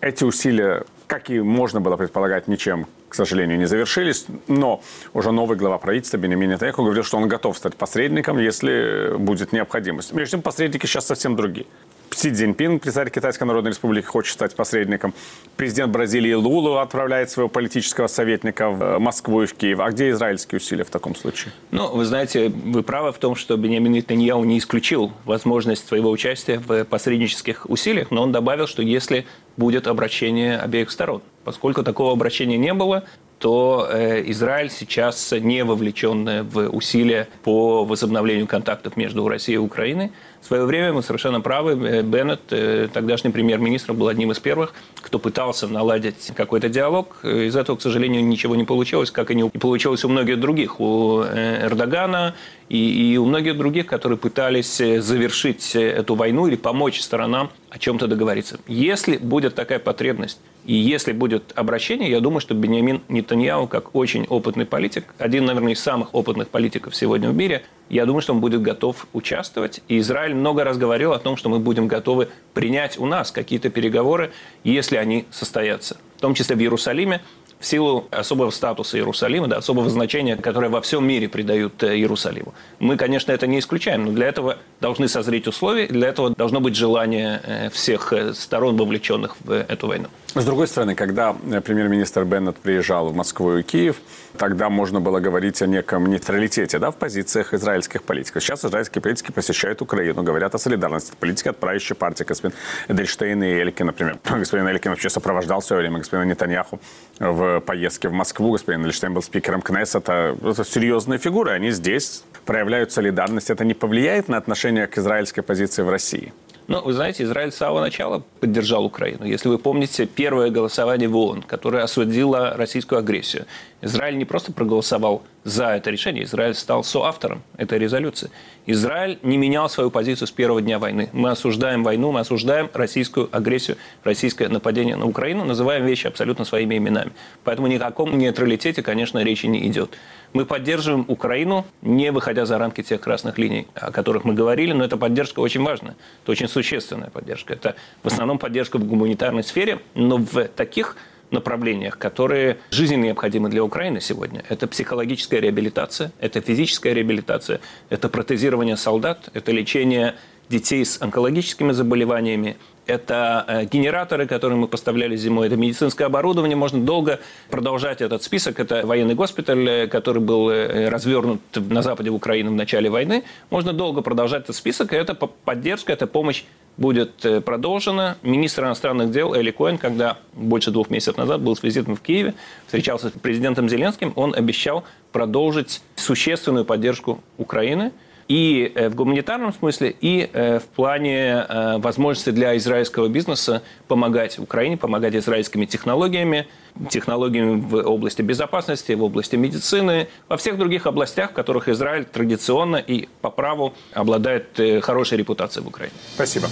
Эти 0.00 0.24
усилия, 0.24 0.84
как 1.06 1.30
и 1.30 1.40
можно 1.40 1.80
было 1.80 1.96
предполагать, 1.96 2.48
ничем 2.48 2.86
к 3.14 3.16
сожалению, 3.16 3.58
не 3.58 3.66
завершились. 3.66 4.26
Но 4.48 4.82
уже 5.12 5.30
новый 5.30 5.56
глава 5.56 5.78
правительства 5.78 6.16
Бенемин 6.16 6.50
Нетаньяху 6.50 6.82
говорил, 6.82 7.04
что 7.04 7.16
он 7.16 7.28
готов 7.28 7.56
стать 7.56 7.76
посредником, 7.76 8.38
если 8.38 9.16
будет 9.16 9.52
необходимость. 9.52 10.12
Между 10.12 10.32
тем, 10.32 10.42
посредники 10.42 10.86
сейчас 10.86 11.06
совсем 11.06 11.36
другие. 11.36 11.66
Си 12.10 12.32
Цзиньпин, 12.32 12.78
председатель 12.80 13.12
Китайской 13.12 13.44
Народной 13.44 13.72
Республики, 13.72 14.06
хочет 14.06 14.32
стать 14.32 14.54
посредником. 14.54 15.12
Президент 15.56 15.92
Бразилии 15.92 16.32
Лулу 16.32 16.76
отправляет 16.76 17.30
своего 17.30 17.48
политического 17.48 18.06
советника 18.06 18.70
в 18.70 18.98
Москву 18.98 19.42
и 19.42 19.46
в 19.46 19.54
Киев. 19.54 19.80
А 19.80 19.90
где 19.90 20.10
израильские 20.10 20.58
усилия 20.58 20.84
в 20.84 20.90
таком 20.90 21.14
случае? 21.14 21.52
Ну, 21.70 21.94
вы 21.94 22.04
знаете, 22.04 22.48
вы 22.48 22.82
правы 22.82 23.12
в 23.12 23.18
том, 23.18 23.34
что 23.34 23.54
Бенjamin 23.54 23.88
Нетаньяу 23.88 24.44
не 24.44 24.58
исключил 24.58 25.12
возможность 25.24 25.86
своего 25.86 26.10
участия 26.10 26.58
в 26.58 26.84
посреднических 26.84 27.68
усилиях, 27.68 28.10
но 28.10 28.22
он 28.22 28.32
добавил, 28.32 28.66
что 28.66 28.82
если 28.82 29.26
будет 29.56 29.86
обращение 29.86 30.58
обеих 30.58 30.90
сторон. 30.90 31.22
Поскольку 31.44 31.82
такого 31.82 32.12
обращения 32.12 32.56
не 32.56 32.74
было, 32.74 33.04
то 33.38 33.88
э, 33.90 34.22
Израиль 34.30 34.70
сейчас 34.70 35.32
не 35.32 35.64
вовлечен 35.64 36.48
в 36.48 36.68
усилия 36.68 37.28
по 37.42 37.84
возобновлению 37.84 38.46
контактов 38.46 38.96
между 38.96 39.28
Россией 39.28 39.56
и 39.56 39.58
Украиной. 39.58 40.12
В 40.44 40.46
свое 40.46 40.66
время 40.66 40.92
мы 40.92 41.02
совершенно 41.02 41.40
правы. 41.40 41.72
Э, 41.88 42.02
Беннет, 42.02 42.40
э, 42.50 42.88
тогдашний 42.92 43.30
премьер-министр, 43.30 43.94
был 43.94 44.08
одним 44.08 44.30
из 44.30 44.38
первых, 44.40 44.74
кто 44.96 45.18
пытался 45.18 45.66
наладить 45.68 46.32
какой-то 46.36 46.68
диалог. 46.68 47.16
Из 47.24 47.56
этого, 47.56 47.76
к 47.76 47.80
сожалению, 47.80 48.22
ничего 48.22 48.54
не 48.54 48.64
получилось, 48.64 49.10
как 49.10 49.30
и 49.30 49.34
не 49.34 49.48
получилось 49.48 50.04
у 50.04 50.10
многих 50.10 50.38
других. 50.38 50.80
У 50.80 51.22
Эрдогана 51.22 52.34
и, 52.68 53.12
и 53.12 53.16
у 53.16 53.24
многих 53.24 53.56
других, 53.56 53.86
которые 53.86 54.18
пытались 54.18 54.76
завершить 54.76 55.74
эту 55.74 56.14
войну 56.14 56.46
или 56.46 56.56
помочь 56.56 57.00
сторонам 57.00 57.50
о 57.70 57.78
чем-то 57.78 58.06
договориться. 58.06 58.60
Если 58.68 59.16
будет 59.16 59.54
такая 59.54 59.78
потребность, 59.78 60.40
и 60.64 60.74
если 60.74 61.12
будет 61.12 61.52
обращение, 61.54 62.10
я 62.10 62.20
думаю, 62.20 62.40
что 62.40 62.54
Бениамин 62.54 63.02
Нетаньяу, 63.08 63.66
как 63.66 63.94
очень 63.94 64.24
опытный 64.24 64.64
политик, 64.64 65.04
один, 65.18 65.44
наверное, 65.44 65.72
из 65.72 65.80
самых 65.80 66.14
опытных 66.14 66.48
политиков 66.48 66.96
сегодня 66.96 67.28
в 67.28 67.34
мире, 67.34 67.64
я 67.90 68.06
думаю, 68.06 68.22
что 68.22 68.32
он 68.32 68.40
будет 68.40 68.62
готов 68.62 69.06
участвовать. 69.12 69.82
И 69.88 69.98
Израиль 69.98 70.33
много 70.34 70.64
раз 70.64 70.76
говорил 70.76 71.12
о 71.12 71.18
том, 71.18 71.36
что 71.36 71.48
мы 71.48 71.58
будем 71.58 71.88
готовы 71.88 72.28
принять 72.52 72.98
у 72.98 73.06
нас 73.06 73.30
какие-то 73.30 73.70
переговоры, 73.70 74.32
если 74.62 74.96
они 74.96 75.26
состоятся. 75.30 75.96
В 76.16 76.20
том 76.20 76.34
числе 76.34 76.56
в 76.56 76.60
Иерусалиме 76.60 77.20
в 77.64 77.66
силу 77.66 78.06
особого 78.10 78.50
статуса 78.50 78.98
Иерусалима, 78.98 79.48
да, 79.48 79.56
особого 79.56 79.88
значения, 79.88 80.36
которое 80.36 80.68
во 80.68 80.82
всем 80.82 81.06
мире 81.06 81.28
придают 81.28 81.82
э, 81.82 81.96
Иерусалиму. 81.96 82.52
Мы, 82.78 82.96
конечно, 82.96 83.32
это 83.32 83.46
не 83.46 83.58
исключаем, 83.58 84.04
но 84.04 84.12
для 84.12 84.28
этого 84.28 84.58
должны 84.80 85.08
созреть 85.08 85.46
условия, 85.46 85.86
для 85.86 86.08
этого 86.08 86.30
должно 86.30 86.60
быть 86.60 86.76
желание 86.76 87.40
э, 87.42 87.70
всех 87.70 88.12
э, 88.12 88.34
сторон, 88.34 88.76
вовлеченных 88.76 89.36
в 89.40 89.50
эту 89.50 89.86
войну. 89.86 90.08
С 90.34 90.44
другой 90.44 90.66
стороны, 90.66 90.96
когда 90.96 91.32
премьер-министр 91.32 92.24
Беннет 92.24 92.56
приезжал 92.56 93.08
в 93.08 93.14
Москву 93.14 93.56
и 93.56 93.62
Киев, 93.62 93.98
тогда 94.36 94.68
можно 94.68 95.00
было 95.00 95.20
говорить 95.20 95.62
о 95.62 95.68
неком 95.68 96.06
нейтралитете 96.10 96.80
да, 96.80 96.90
в 96.90 96.96
позициях 96.96 97.54
израильских 97.54 98.02
политиков. 98.02 98.42
Сейчас 98.42 98.64
израильские 98.64 99.00
политики 99.00 99.30
посещают 99.30 99.80
Украину, 99.80 100.24
говорят 100.24 100.52
о 100.56 100.58
солидарности. 100.58 101.12
Политики, 101.20 101.46
отправяющие 101.46 101.94
партии, 101.94 102.24
господин 102.24 102.56
Эдельштейн 102.88 103.44
и 103.44 103.46
Элькин, 103.46 103.86
например. 103.86 104.18
Господин 104.24 104.66
Элькин 104.66 104.90
вообще 104.90 105.08
сопровождал 105.08 105.60
все 105.60 105.76
время 105.76 105.98
господина 105.98 106.28
Нетаньяху 106.28 106.80
в 107.20 107.60
поездке 107.60 108.08
в 108.08 108.12
Москву. 108.12 108.50
Господин 108.50 108.82
Эдельштейн 108.82 109.14
был 109.14 109.22
спикером 109.22 109.62
Кнессета. 109.62 110.36
Это 110.42 110.64
серьезные 110.64 111.20
фигуры. 111.20 111.52
Они 111.52 111.70
здесь 111.70 112.24
проявляют 112.44 112.90
солидарность. 112.90 113.50
Это 113.50 113.64
не 113.64 113.74
повлияет 113.74 114.28
на 114.28 114.36
отношение 114.36 114.88
к 114.88 114.98
израильской 114.98 115.44
позиции 115.44 115.82
в 115.82 115.90
России? 115.90 116.32
Ну, 116.66 116.80
вы 116.82 116.94
знаете, 116.94 117.24
Израиль 117.24 117.52
с 117.52 117.56
самого 117.56 117.80
начала 117.80 118.22
поддержал 118.40 118.84
Украину. 118.84 119.24
Если 119.26 119.48
вы 119.48 119.58
помните 119.58 120.06
первое 120.06 120.50
голосование 120.50 121.08
в 121.08 121.16
ООН, 121.16 121.42
которое 121.42 121.82
осудило 121.82 122.54
российскую 122.56 123.00
агрессию, 123.00 123.44
Израиль 123.84 124.16
не 124.16 124.24
просто 124.24 124.50
проголосовал 124.50 125.22
за 125.44 125.74
это 125.74 125.90
решение, 125.90 126.24
Израиль 126.24 126.54
стал 126.54 126.82
соавтором 126.82 127.42
этой 127.58 127.78
резолюции. 127.78 128.30
Израиль 128.64 129.18
не 129.22 129.36
менял 129.36 129.68
свою 129.68 129.90
позицию 129.90 130.26
с 130.26 130.30
первого 130.30 130.62
дня 130.62 130.78
войны. 130.78 131.10
Мы 131.12 131.30
осуждаем 131.30 131.84
войну, 131.84 132.10
мы 132.10 132.20
осуждаем 132.20 132.70
российскую 132.72 133.28
агрессию, 133.30 133.76
российское 134.02 134.48
нападение 134.48 134.96
на 134.96 135.04
Украину, 135.04 135.44
называем 135.44 135.84
вещи 135.84 136.06
абсолютно 136.06 136.46
своими 136.46 136.78
именами. 136.78 137.12
Поэтому 137.44 137.66
ни 137.66 137.76
о 137.76 137.78
каком 137.78 138.16
нейтралитете, 138.16 138.82
конечно, 138.82 139.22
речи 139.22 139.44
не 139.44 139.68
идет. 139.68 139.98
Мы 140.32 140.46
поддерживаем 140.46 141.04
Украину, 141.08 141.66
не 141.82 142.10
выходя 142.10 142.46
за 142.46 142.56
рамки 142.56 142.82
тех 142.82 143.02
красных 143.02 143.36
линий, 143.36 143.66
о 143.74 143.92
которых 143.92 144.24
мы 144.24 144.32
говорили, 144.32 144.72
но 144.72 144.82
эта 144.82 144.96
поддержка 144.96 145.40
очень 145.40 145.62
важная. 145.62 145.94
Это 146.22 146.32
очень 146.32 146.48
существенная 146.48 147.10
поддержка. 147.10 147.52
Это 147.52 147.76
в 148.02 148.06
основном 148.06 148.38
поддержка 148.38 148.78
в 148.78 148.84
гуманитарной 148.84 149.44
сфере, 149.44 149.80
но 149.94 150.16
в 150.16 150.48
таких 150.48 150.96
направлениях, 151.30 151.98
которые 151.98 152.58
жизненно 152.70 153.04
необходимы 153.04 153.48
для 153.48 153.64
Украины 153.64 154.00
сегодня. 154.00 154.44
Это 154.48 154.66
психологическая 154.66 155.40
реабилитация, 155.40 156.12
это 156.20 156.40
физическая 156.40 156.92
реабилитация, 156.92 157.60
это 157.90 158.08
протезирование 158.08 158.76
солдат, 158.76 159.28
это 159.34 159.52
лечение 159.52 160.14
детей 160.48 160.84
с 160.84 161.00
онкологическими 161.00 161.72
заболеваниями, 161.72 162.56
это 162.86 163.44
э, 163.48 163.64
генераторы, 163.64 164.26
которые 164.26 164.58
мы 164.58 164.68
поставляли 164.68 165.16
зимой, 165.16 165.46
это 165.46 165.56
медицинское 165.56 166.04
оборудование. 166.04 166.56
Можно 166.56 166.80
долго 166.80 167.18
продолжать 167.50 168.02
этот 168.02 168.22
список. 168.22 168.60
Это 168.60 168.86
военный 168.86 169.14
госпиталь, 169.14 169.68
э, 169.68 169.86
который 169.86 170.20
был 170.20 170.50
э, 170.50 170.88
развернут 170.90 171.40
на 171.54 171.80
западе 171.80 172.10
Украины 172.10 172.50
в 172.50 172.54
начале 172.54 172.90
войны. 172.90 173.24
Можно 173.48 173.72
долго 173.72 174.02
продолжать 174.02 174.44
этот 174.44 174.56
список. 174.56 174.92
Это 174.92 175.14
поддержка, 175.14 175.92
это 175.94 176.06
помощь 176.06 176.44
будет 176.76 177.24
э, 177.24 177.40
продолжена. 177.40 178.16
Министр 178.22 178.64
иностранных 178.64 179.10
дел 179.10 179.34
Эли 179.34 179.50
Коэн, 179.50 179.78
когда 179.78 180.18
больше 180.32 180.70
двух 180.70 180.90
месяцев 180.90 181.16
назад 181.16 181.40
был 181.40 181.56
с 181.56 181.62
визитом 181.62 181.96
в 181.96 182.00
Киеве, 182.00 182.34
встречался 182.66 183.08
с 183.08 183.12
президентом 183.12 183.68
Зеленским, 183.68 184.12
он 184.16 184.34
обещал 184.34 184.84
продолжить 185.12 185.82
существенную 185.96 186.64
поддержку 186.64 187.20
Украины– 187.38 187.92
и 188.26 188.72
э, 188.74 188.88
в 188.88 188.94
гуманитарном 188.94 189.52
смысле, 189.52 189.94
и 190.00 190.30
э, 190.32 190.58
в 190.58 190.64
плане 190.64 191.44
возможности 191.76 192.30
для 192.30 192.56
израильского 192.56 193.08
бизнеса 193.08 193.62
помогать 193.86 194.38
Украине, 194.38 194.78
помогать 194.78 195.14
израильскими 195.14 195.66
технологиями, 195.66 196.46
технологиями 196.90 197.60
в 197.60 197.76
области 197.76 198.22
безопасности, 198.22 198.92
в 198.92 199.02
области 199.02 199.36
медицины, 199.36 200.08
во 200.28 200.36
всех 200.36 200.58
других 200.58 200.86
областях, 200.86 201.30
в 201.30 201.34
которых 201.34 201.68
Израиль 201.68 202.04
традиционно 202.04 202.76
и 202.76 203.08
по 203.20 203.30
праву 203.30 203.74
обладает 203.92 204.58
э, 204.58 204.80
хорошей 204.80 205.18
репутацией 205.18 205.64
в 205.64 205.68
Украине. 205.68 205.94
Спасибо. 206.14 206.48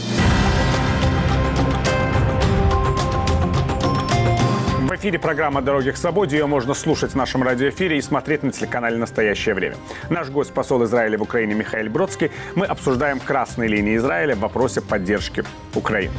В 4.93 4.95
эфире 4.97 5.19
программа 5.19 5.63
«Дороги 5.63 5.91
к 5.91 5.97
свободе». 5.97 6.37
Ее 6.37 6.47
можно 6.47 6.75
слушать 6.75 7.13
в 7.13 7.15
нашем 7.15 7.43
радиоэфире 7.43 7.97
и 7.97 8.03
смотреть 8.03 8.43
на 8.43 8.53
телеканале 8.53 8.99
«Настоящее 8.99 9.55
время». 9.55 9.77
Наш 10.11 10.29
гость, 10.29 10.53
посол 10.53 10.85
Израиля 10.85 11.17
в 11.17 11.23
Украине 11.23 11.55
Михаил 11.55 11.91
Бродский. 11.91 12.31
Мы 12.55 12.67
обсуждаем 12.67 13.19
красные 13.19 13.71
линии 13.71 13.97
Израиля 13.97 14.37
в 14.37 14.41
вопросе 14.41 14.83
поддержки 14.83 15.45
Украины. 15.75 16.13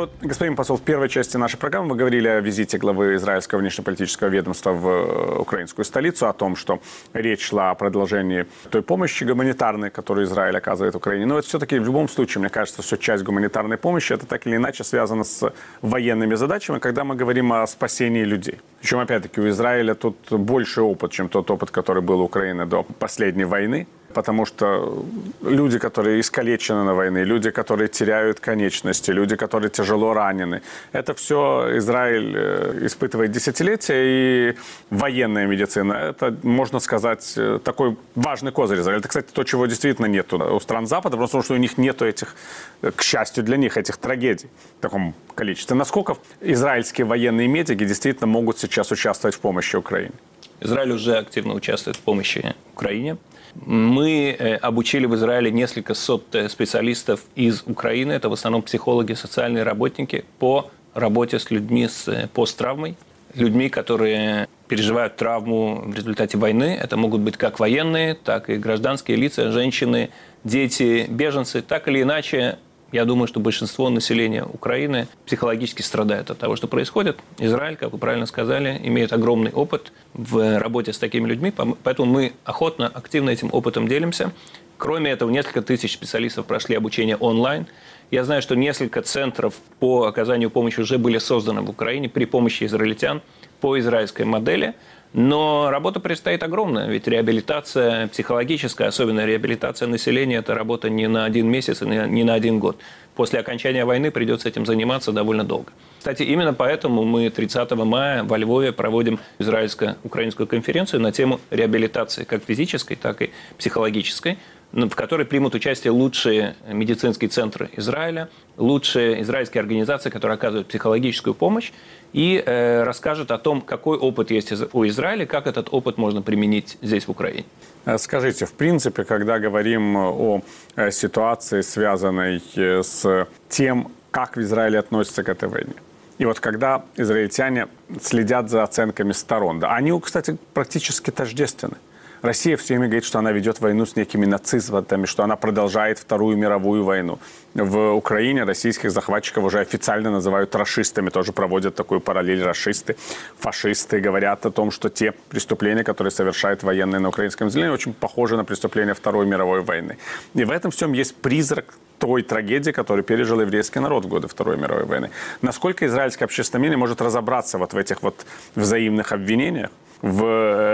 Вот, 0.00 0.12
господин 0.22 0.56
посол, 0.56 0.78
в 0.78 0.82
первой 0.82 1.08
части 1.08 1.36
нашей 1.36 1.58
программы 1.58 1.90
вы 1.90 1.96
говорили 1.96 2.26
о 2.26 2.40
визите 2.40 2.78
главы 2.78 3.16
израильского 3.16 3.58
внешнеполитического 3.58 4.28
ведомства 4.28 4.72
в 4.72 4.88
э, 4.88 5.38
украинскую 5.40 5.84
столицу, 5.84 6.26
о 6.26 6.32
том, 6.32 6.56
что 6.56 6.80
речь 7.12 7.42
шла 7.48 7.70
о 7.70 7.74
продолжении 7.74 8.46
той 8.70 8.82
помощи 8.82 9.24
гуманитарной, 9.24 9.90
которую 9.90 10.26
Израиль 10.26 10.56
оказывает 10.56 10.94
Украине. 10.94 11.26
Но 11.26 11.38
это 11.38 11.46
все-таки 11.46 11.78
в 11.78 11.84
любом 11.84 12.08
случае, 12.08 12.40
мне 12.40 12.48
кажется, 12.48 12.82
что 12.82 12.96
часть 12.96 13.24
гуманитарной 13.24 13.76
помощи 13.76 14.14
это 14.14 14.26
так 14.26 14.46
или 14.46 14.56
иначе 14.56 14.84
связано 14.84 15.24
с 15.24 15.52
военными 15.82 16.34
задачами, 16.34 16.78
когда 16.78 17.04
мы 17.04 17.14
говорим 17.14 17.52
о 17.52 17.66
спасении 17.66 18.24
людей. 18.24 18.58
Причем, 18.80 19.00
опять-таки, 19.00 19.40
у 19.40 19.48
Израиля 19.50 19.94
тут 19.94 20.16
больше 20.30 20.80
опыт, 20.80 21.12
чем 21.12 21.28
тот 21.28 21.50
опыт, 21.50 21.70
который 21.70 22.02
был 22.02 22.20
у 22.20 22.24
Украины 22.24 22.64
до 22.64 22.84
последней 22.84 23.44
войны 23.44 23.86
потому 24.14 24.46
что 24.46 25.04
люди, 25.42 25.78
которые 25.78 26.20
искалечены 26.20 26.84
на 26.84 26.94
войне, 26.94 27.24
люди, 27.24 27.50
которые 27.50 27.88
теряют 27.88 28.40
конечности, 28.40 29.10
люди, 29.10 29.36
которые 29.36 29.70
тяжело 29.70 30.14
ранены, 30.14 30.62
это 30.92 31.14
все 31.14 31.78
Израиль 31.78 32.34
э, 32.36 32.86
испытывает 32.86 33.30
десятилетия, 33.30 34.50
и 34.50 34.56
военная 34.90 35.46
медицина, 35.46 35.92
это, 35.92 36.36
можно 36.42 36.80
сказать, 36.80 37.34
э, 37.36 37.58
такой 37.62 37.96
важный 38.14 38.52
козырь 38.52 38.80
Израиля. 38.80 38.98
Это, 39.00 39.08
кстати, 39.08 39.28
то, 39.32 39.44
чего 39.44 39.66
действительно 39.66 40.06
нет 40.06 40.32
у 40.32 40.60
стран 40.60 40.86
Запада, 40.86 41.16
потому 41.16 41.42
что 41.42 41.54
у 41.54 41.58
них 41.58 41.78
нет 41.78 42.02
этих, 42.02 42.34
э, 42.82 42.90
к 42.90 43.02
счастью 43.02 43.44
для 43.44 43.56
них, 43.56 43.76
этих 43.76 43.96
трагедий 43.96 44.48
в 44.78 44.82
таком 44.82 45.14
количестве. 45.34 45.76
Насколько 45.76 46.16
израильские 46.40 47.06
военные 47.06 47.48
медики 47.48 47.84
действительно 47.84 48.26
могут 48.26 48.58
сейчас 48.58 48.90
участвовать 48.90 49.36
в 49.36 49.40
помощи 49.40 49.76
Украине? 49.76 50.12
Израиль 50.60 50.92
уже 50.92 51.16
активно 51.16 51.54
участвует 51.54 51.96
в 51.96 52.00
помощи 52.00 52.54
Украине. 52.74 53.16
Мы 53.54 54.36
э, 54.38 54.56
обучили 54.56 55.06
в 55.06 55.14
Израиле 55.14 55.50
несколько 55.50 55.94
сот 55.94 56.34
э, 56.34 56.48
специалистов 56.48 57.20
из 57.34 57.62
Украины. 57.66 58.12
Это 58.12 58.28
в 58.28 58.32
основном 58.32 58.62
психологи, 58.62 59.14
социальные 59.14 59.64
работники 59.64 60.24
по 60.38 60.70
работе 60.94 61.38
с 61.38 61.50
людьми 61.50 61.88
с 61.88 62.08
э, 62.08 62.28
посттравмой, 62.32 62.96
людьми, 63.34 63.68
которые 63.68 64.48
переживают 64.68 65.16
травму 65.16 65.82
в 65.86 65.94
результате 65.94 66.38
войны. 66.38 66.78
Это 66.80 66.96
могут 66.96 67.20
быть 67.22 67.36
как 67.36 67.58
военные, 67.58 68.14
так 68.14 68.50
и 68.50 68.56
гражданские 68.56 69.16
лица, 69.16 69.50
женщины, 69.50 70.10
дети, 70.44 71.06
беженцы. 71.08 71.62
Так 71.62 71.88
или 71.88 72.02
иначе, 72.02 72.58
я 72.92 73.04
думаю, 73.04 73.26
что 73.28 73.40
большинство 73.40 73.88
населения 73.88 74.44
Украины 74.44 75.06
психологически 75.26 75.82
страдает 75.82 76.30
от 76.30 76.38
того, 76.38 76.56
что 76.56 76.66
происходит. 76.66 77.18
Израиль, 77.38 77.76
как 77.76 77.92
вы 77.92 77.98
правильно 77.98 78.26
сказали, 78.26 78.80
имеет 78.82 79.12
огромный 79.12 79.52
опыт 79.52 79.92
в 80.12 80.58
работе 80.58 80.92
с 80.92 80.98
такими 80.98 81.28
людьми, 81.28 81.52
поэтому 81.82 82.12
мы 82.12 82.32
охотно, 82.44 82.88
активно 82.88 83.30
этим 83.30 83.50
опытом 83.52 83.86
делимся. 83.86 84.32
Кроме 84.76 85.10
этого, 85.10 85.30
несколько 85.30 85.62
тысяч 85.62 85.92
специалистов 85.92 86.46
прошли 86.46 86.74
обучение 86.74 87.16
онлайн. 87.16 87.66
Я 88.10 88.24
знаю, 88.24 88.42
что 88.42 88.56
несколько 88.56 89.02
центров 89.02 89.54
по 89.78 90.06
оказанию 90.06 90.50
помощи 90.50 90.80
уже 90.80 90.98
были 90.98 91.18
созданы 91.18 91.60
в 91.60 91.70
Украине 91.70 92.08
при 92.08 92.24
помощи 92.24 92.64
израильтян 92.64 93.20
по 93.60 93.78
израильской 93.78 94.24
модели– 94.24 94.74
но 95.12 95.70
работа 95.70 95.98
предстоит 95.98 96.42
огромная, 96.44 96.88
ведь 96.88 97.08
реабилитация 97.08 98.06
психологическая, 98.08 98.88
особенно 98.88 99.26
реабилитация 99.26 99.88
населения, 99.88 100.36
это 100.36 100.54
работа 100.54 100.88
не 100.88 101.08
на 101.08 101.24
один 101.24 101.48
месяц 101.48 101.82
и 101.82 101.86
не 101.86 102.22
на 102.22 102.34
один 102.34 102.60
год. 102.60 102.78
После 103.16 103.40
окончания 103.40 103.84
войны 103.84 104.12
придется 104.12 104.48
этим 104.48 104.64
заниматься 104.64 105.10
довольно 105.10 105.42
долго. 105.42 105.72
Кстати, 105.98 106.22
именно 106.22 106.54
поэтому 106.54 107.04
мы 107.04 107.28
30 107.28 107.72
мая 107.72 108.22
во 108.22 108.38
Львове 108.38 108.72
проводим 108.72 109.18
израильско-украинскую 109.40 110.46
конференцию 110.46 111.00
на 111.00 111.10
тему 111.10 111.40
реабилитации 111.50 112.22
как 112.22 112.44
физической, 112.44 112.94
так 112.94 113.20
и 113.20 113.30
психологической 113.58 114.38
в 114.72 114.94
которой 114.94 115.26
примут 115.26 115.54
участие 115.54 115.90
лучшие 115.90 116.54
медицинские 116.68 117.28
центры 117.28 117.70
Израиля, 117.76 118.28
лучшие 118.56 119.22
израильские 119.22 119.60
организации, 119.60 120.10
которые 120.10 120.36
оказывают 120.36 120.68
психологическую 120.68 121.34
помощь, 121.34 121.72
и 122.12 122.42
э, 122.44 122.82
расскажут 122.82 123.30
о 123.30 123.38
том, 123.38 123.60
какой 123.60 123.98
опыт 123.98 124.30
есть 124.30 124.52
у 124.72 124.86
Израиля, 124.86 125.26
как 125.26 125.46
этот 125.46 125.68
опыт 125.72 125.98
можно 125.98 126.22
применить 126.22 126.78
здесь, 126.82 127.06
в 127.06 127.10
Украине. 127.10 127.44
Э, 127.84 127.98
скажите, 127.98 128.46
в 128.46 128.52
принципе, 128.52 129.04
когда 129.04 129.38
говорим 129.38 129.96
о 129.96 130.42
э, 130.76 130.90
ситуации, 130.90 131.62
связанной 131.62 132.42
э, 132.56 132.82
с 132.82 133.26
тем, 133.48 133.90
как 134.10 134.36
в 134.36 134.40
Израиле 134.40 134.78
относятся 134.78 135.22
к 135.22 135.28
этой 135.28 135.48
войне, 135.48 135.74
и 136.18 136.26
вот 136.26 136.38
когда 136.38 136.84
израильтяне 136.96 137.68
следят 138.02 138.50
за 138.50 138.62
оценками 138.62 139.12
сторон, 139.12 139.58
да, 139.58 139.74
они, 139.74 139.98
кстати, 140.00 140.36
практически 140.52 141.10
тождественны. 141.10 141.76
Россия 142.22 142.56
все 142.56 142.74
время 142.74 142.86
говорит, 142.86 143.04
что 143.04 143.18
она 143.18 143.32
ведет 143.32 143.60
войну 143.60 143.86
с 143.86 143.96
некими 143.96 144.26
нацистами, 144.26 145.06
что 145.06 145.22
она 145.22 145.36
продолжает 145.36 145.98
Вторую 145.98 146.36
мировую 146.36 146.84
войну. 146.84 147.18
В 147.54 147.92
Украине 147.92 148.44
российских 148.44 148.90
захватчиков 148.90 149.44
уже 149.44 149.60
официально 149.60 150.10
называют 150.10 150.54
расистами, 150.54 151.10
тоже 151.10 151.32
проводят 151.32 151.74
такую 151.74 152.00
параллель 152.00 152.42
расисты, 152.42 152.96
фашисты, 153.38 154.00
говорят 154.00 154.46
о 154.46 154.50
том, 154.50 154.70
что 154.70 154.88
те 154.90 155.12
преступления, 155.30 155.82
которые 155.82 156.10
совершают 156.10 156.62
военные 156.62 157.00
на 157.00 157.08
украинском 157.08 157.50
земле, 157.50 157.70
очень 157.70 157.94
похожи 157.94 158.36
на 158.36 158.44
преступления 158.44 158.94
Второй 158.94 159.26
мировой 159.26 159.62
войны. 159.62 159.96
И 160.34 160.44
в 160.44 160.50
этом 160.50 160.70
всем 160.70 160.92
есть 160.92 161.14
призрак 161.16 161.74
той 161.98 162.22
трагедии, 162.22 162.70
которую 162.70 163.04
пережил 163.04 163.40
еврейский 163.40 163.80
народ 163.80 164.04
в 164.04 164.08
годы 164.08 164.26
Второй 164.28 164.56
мировой 164.56 164.84
войны. 164.84 165.10
Насколько 165.42 165.86
израильское 165.86 166.24
общественное 166.24 166.60
мнение 166.60 166.78
может 166.78 167.00
разобраться 167.00 167.58
вот 167.58 167.72
в 167.72 167.76
этих 167.76 168.02
вот 168.02 168.26
взаимных 168.54 169.12
обвинениях, 169.12 169.70
в 170.02 170.24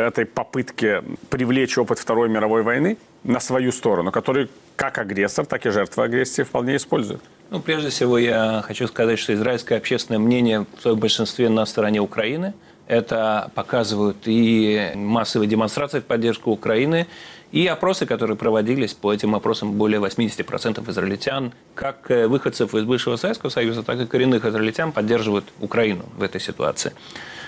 этой 0.06 0.24
попытке 0.24 1.02
привлечь 1.30 1.76
опыт 1.78 1.98
Второй 1.98 2.28
мировой 2.28 2.62
войны 2.62 2.96
на 3.24 3.40
свою 3.40 3.72
сторону, 3.72 4.12
который 4.12 4.48
как 4.76 4.98
агрессор, 4.98 5.46
так 5.46 5.66
и 5.66 5.70
жертва 5.70 6.04
агрессии 6.04 6.42
вполне 6.42 6.76
использует. 6.76 7.20
Ну, 7.50 7.60
прежде 7.60 7.88
всего, 7.90 8.18
я 8.18 8.62
хочу 8.64 8.86
сказать, 8.86 9.18
что 9.18 9.34
израильское 9.34 9.76
общественное 9.76 10.18
мнение 10.18 10.66
в 10.76 10.82
своем 10.82 10.98
большинстве 10.98 11.48
на 11.48 11.64
стороне 11.66 12.00
Украины. 12.00 12.54
Это 12.86 13.50
показывают 13.54 14.18
и 14.26 14.92
массовые 14.94 15.48
демонстрации 15.48 16.00
в 16.00 16.04
поддержку 16.04 16.52
Украины, 16.52 17.08
и 17.52 17.66
опросы, 17.66 18.06
которые 18.06 18.36
проводились, 18.36 18.92
по 18.92 19.12
этим 19.12 19.34
опросам 19.34 19.72
более 19.72 20.00
80% 20.00 20.88
израильтян, 20.90 21.52
как 21.74 22.10
э, 22.10 22.26
выходцев 22.26 22.74
из 22.74 22.84
бывшего 22.84 23.16
Советского 23.16 23.50
Союза, 23.50 23.82
так 23.82 24.00
и 24.00 24.06
коренных 24.06 24.44
израильтян 24.44 24.92
поддерживают 24.92 25.46
Украину 25.60 26.04
в 26.16 26.22
этой 26.22 26.40
ситуации. 26.40 26.92